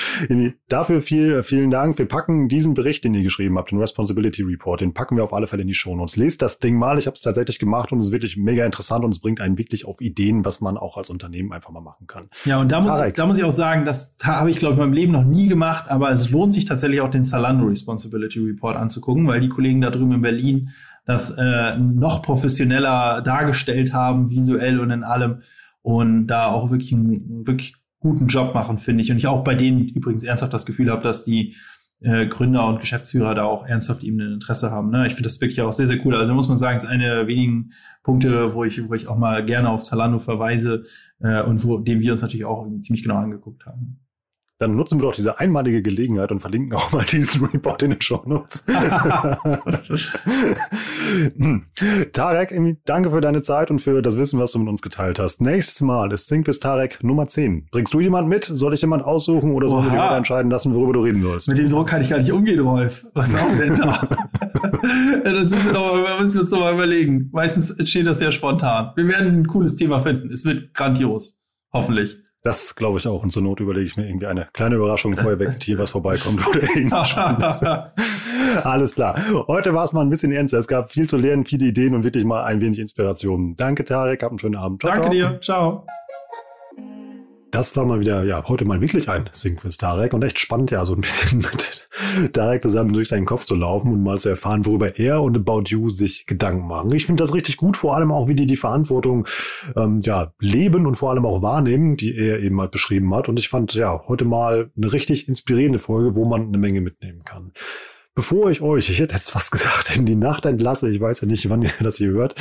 [0.70, 1.98] Dafür viel, vielen Dank.
[1.98, 5.34] Wir packen diesen Bericht, den ihr geschrieben habt, den Responsibility Report, den packen wir auf
[5.34, 6.16] alle Fälle in die Show Notes.
[6.16, 6.98] Lest das Ding mal.
[6.98, 9.58] Ich habe es tatsächlich gemacht und es ist wirklich mega interessant und es bringt einen
[9.58, 12.30] wirklich auf Ideen, was man auch als Unternehmen einfach mal machen kann.
[12.46, 14.80] Ja, und da muss, ich, da muss ich auch sagen, das habe ich, glaube ich,
[14.80, 18.40] in meinem Leben noch nie gemacht, aber es lohnt sich tatsächlich auch den Zalando Responsibility
[18.40, 20.70] Report anzugucken, weil die Kollegen da drüben in Berlin
[21.06, 25.42] das äh, noch professioneller dargestellt haben, visuell und in allem.
[25.82, 29.12] Und da auch wirklich einen wirklich guten Job machen, finde ich.
[29.12, 31.56] Und ich auch bei denen übrigens ernsthaft das Gefühl habe, dass die
[32.02, 34.90] äh, Gründer und Geschäftsführer da auch ernsthaft eben ein Interesse haben.
[34.90, 35.08] Ne?
[35.08, 36.16] Ich finde das wirklich auch sehr, sehr cool.
[36.16, 37.72] Also muss man sagen, es ist eine der wenigen
[38.04, 40.86] Punkte, wo ich, wo ich auch mal gerne auf Zalando verweise
[41.20, 44.05] äh, und wo dem wir uns natürlich auch ziemlich genau angeguckt haben
[44.58, 48.02] dann nutzen wir doch diese einmalige Gelegenheit und verlinken auch mal diesen Report in den
[48.02, 48.66] Show Notes.
[52.14, 55.42] Tarek, danke für deine Zeit und für das Wissen, was du mit uns geteilt hast.
[55.42, 57.68] Nächstes Mal ist Sync bis Tarek Nummer 10.
[57.70, 58.46] Bringst du jemand mit?
[58.46, 61.50] Soll ich jemand aussuchen oder sollen wir entscheiden lassen, worüber du reden sollst?
[61.50, 63.06] Mit dem Druck kann ich gar nicht umgehen, Rolf.
[63.14, 63.92] Was machen wir denn da?
[65.26, 67.30] ja, dann sind wir doch, müssen wir uns doch mal überlegen.
[67.34, 68.94] Meistens entsteht das sehr spontan.
[68.96, 70.30] Wir werden ein cooles Thema finden.
[70.30, 71.42] Es wird grandios.
[71.74, 72.18] Hoffentlich.
[72.46, 73.24] Das glaube ich auch.
[73.24, 76.48] Und zur Not überlege ich mir irgendwie eine kleine Überraschung vorher weg, hier was vorbeikommt
[76.48, 77.12] oder irgendwas
[78.64, 79.20] Alles klar.
[79.48, 80.60] Heute war es mal ein bisschen ernster.
[80.60, 83.56] Es gab viel zu lernen, viele Ideen und wirklich mal ein wenig Inspiration.
[83.58, 84.22] Danke, Tarek.
[84.22, 84.82] Hab einen schönen Abend.
[84.82, 85.32] Ciao, Danke ciao.
[85.32, 85.42] dir.
[85.42, 85.86] Ciao.
[87.56, 89.30] Das war mal wieder, ja, heute mal wirklich ein
[89.64, 91.88] with Tarek und echt spannend, ja, so ein bisschen mit
[92.34, 95.64] Tarek zusammen durch seinen Kopf zu laufen und mal zu erfahren, worüber er und About
[95.68, 96.94] You sich Gedanken machen.
[96.94, 99.26] Ich finde das richtig gut, vor allem auch, wie die die Verantwortung,
[99.78, 103.30] ähm, ja, leben und vor allem auch wahrnehmen, die er eben mal beschrieben hat.
[103.30, 107.24] Und ich fand, ja, heute mal eine richtig inspirierende Folge, wo man eine Menge mitnehmen
[107.24, 107.54] kann.
[108.18, 111.28] Bevor ich euch, ich hätte jetzt fast gesagt, in die Nacht entlasse, ich weiß ja
[111.28, 112.36] nicht, wann ihr das hier hört,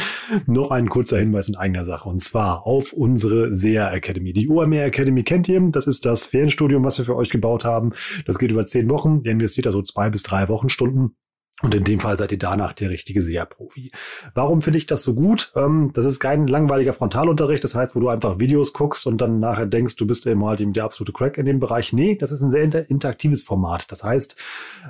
[0.46, 2.08] noch ein kurzer Hinweis in eigener Sache.
[2.08, 4.32] Und zwar auf unsere SEA Academy.
[4.32, 5.60] Die OMR Academy kennt ihr.
[5.72, 7.90] Das ist das Ferienstudium, was wir für euch gebaut haben.
[8.24, 9.22] Das geht über zehn Wochen.
[9.24, 11.16] Ihr investiert also zwei bis drei Wochenstunden.
[11.64, 13.90] Und in dem Fall seid ihr danach der richtige SEA-Profi.
[14.34, 15.50] Warum finde ich das so gut?
[15.56, 19.40] Ähm, das ist kein langweiliger Frontalunterricht, das heißt, wo du einfach Videos guckst und dann
[19.40, 21.94] nachher denkst, du bist eben halt eben der absolute Crack in dem Bereich.
[21.94, 23.90] Nee, das ist ein sehr inter interaktives Format.
[23.90, 24.36] Das heißt,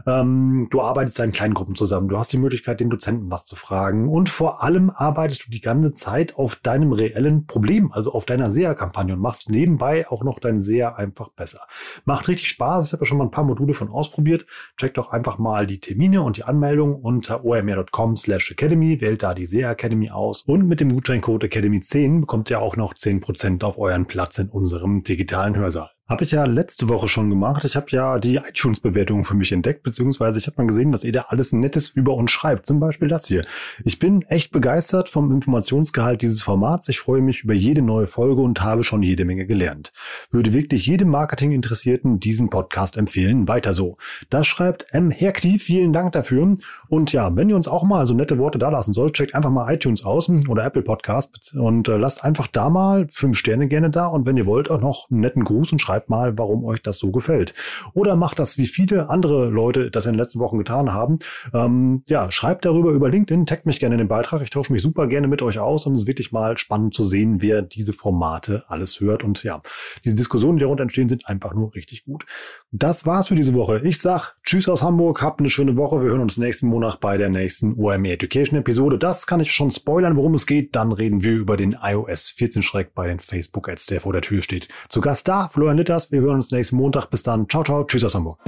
[0.04, 3.54] ähm, du arbeitest in kleinen Gruppen zusammen, du hast die Möglichkeit, den Dozenten was zu
[3.54, 8.26] fragen und vor allem arbeitest du die ganze Zeit auf deinem reellen Problem, also auf
[8.26, 11.60] deiner SEA-Kampagne und machst nebenbei auch noch dein SEA einfach besser.
[12.04, 12.86] Macht richtig Spaß.
[12.86, 14.46] Ich habe ja schon mal ein paar Module von ausprobiert.
[14.76, 19.34] Check doch einfach mal die Termine und die Anmeldung unter omr.com slash academy, wählt da
[19.34, 23.76] die SEA Academy aus und mit dem Gutscheincode Academy10 bekommt ihr auch noch 10% auf
[23.76, 25.93] euren Platz in unserem digitalen Hörsaal.
[26.06, 27.64] Habe ich ja letzte Woche schon gemacht.
[27.64, 31.12] Ich habe ja die iTunes-Bewertung für mich entdeckt, beziehungsweise ich habe mal gesehen, was ihr
[31.12, 32.66] da alles Nettes über uns schreibt.
[32.66, 33.42] Zum Beispiel das hier.
[33.84, 36.90] Ich bin echt begeistert vom Informationsgehalt dieses Formats.
[36.90, 39.94] Ich freue mich über jede neue Folge und habe schon jede Menge gelernt.
[40.30, 43.48] Würde wirklich jedem Marketing-Interessierten diesen Podcast empfehlen.
[43.48, 43.96] Weiter so.
[44.28, 45.10] Das schreibt M.
[45.10, 45.58] Herkti.
[45.58, 46.54] Vielen Dank dafür.
[46.90, 49.48] Und ja, wenn ihr uns auch mal so nette Worte da lassen sollt, checkt einfach
[49.48, 53.88] mal iTunes aus oder Apple Podcast und äh, lasst einfach da mal fünf Sterne gerne
[53.88, 54.06] da.
[54.06, 56.82] Und wenn ihr wollt, auch noch einen netten Gruß und schreibt schreibt mal, warum euch
[56.82, 57.54] das so gefällt.
[57.92, 61.20] Oder macht das, wie viele andere Leute das in den letzten Wochen getan haben.
[61.52, 64.42] Ähm, ja, schreibt darüber über LinkedIn, taggt mich gerne in den Beitrag.
[64.42, 67.04] Ich tausche mich super gerne mit euch aus und es ist wirklich mal spannend zu
[67.04, 69.22] sehen, wer diese Formate alles hört.
[69.22, 69.62] Und ja,
[70.04, 72.26] diese Diskussionen, die darunter entstehen, sind einfach nur richtig gut.
[72.72, 73.80] Das war's für diese Woche.
[73.84, 76.02] Ich sag Tschüss aus Hamburg, habt eine schöne Woche.
[76.02, 78.98] Wir hören uns nächsten Monat bei der nächsten OME Education Episode.
[78.98, 80.74] Das kann ich schon spoilern, worum es geht.
[80.74, 84.22] Dann reden wir über den iOS 14 Schreck bei den Facebook Ads, der vor der
[84.22, 84.66] Tür steht.
[84.88, 86.10] Zu Gast da, Florian mittags.
[86.10, 87.10] Wir hören uns nächsten Montag.
[87.10, 87.48] Bis dann.
[87.48, 87.84] Ciao, ciao.
[87.84, 88.38] Tschüss aus Hamburg.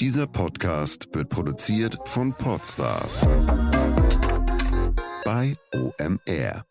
[0.00, 3.20] Dieser Podcast wird produziert von Podstars
[5.24, 6.69] bei OMR.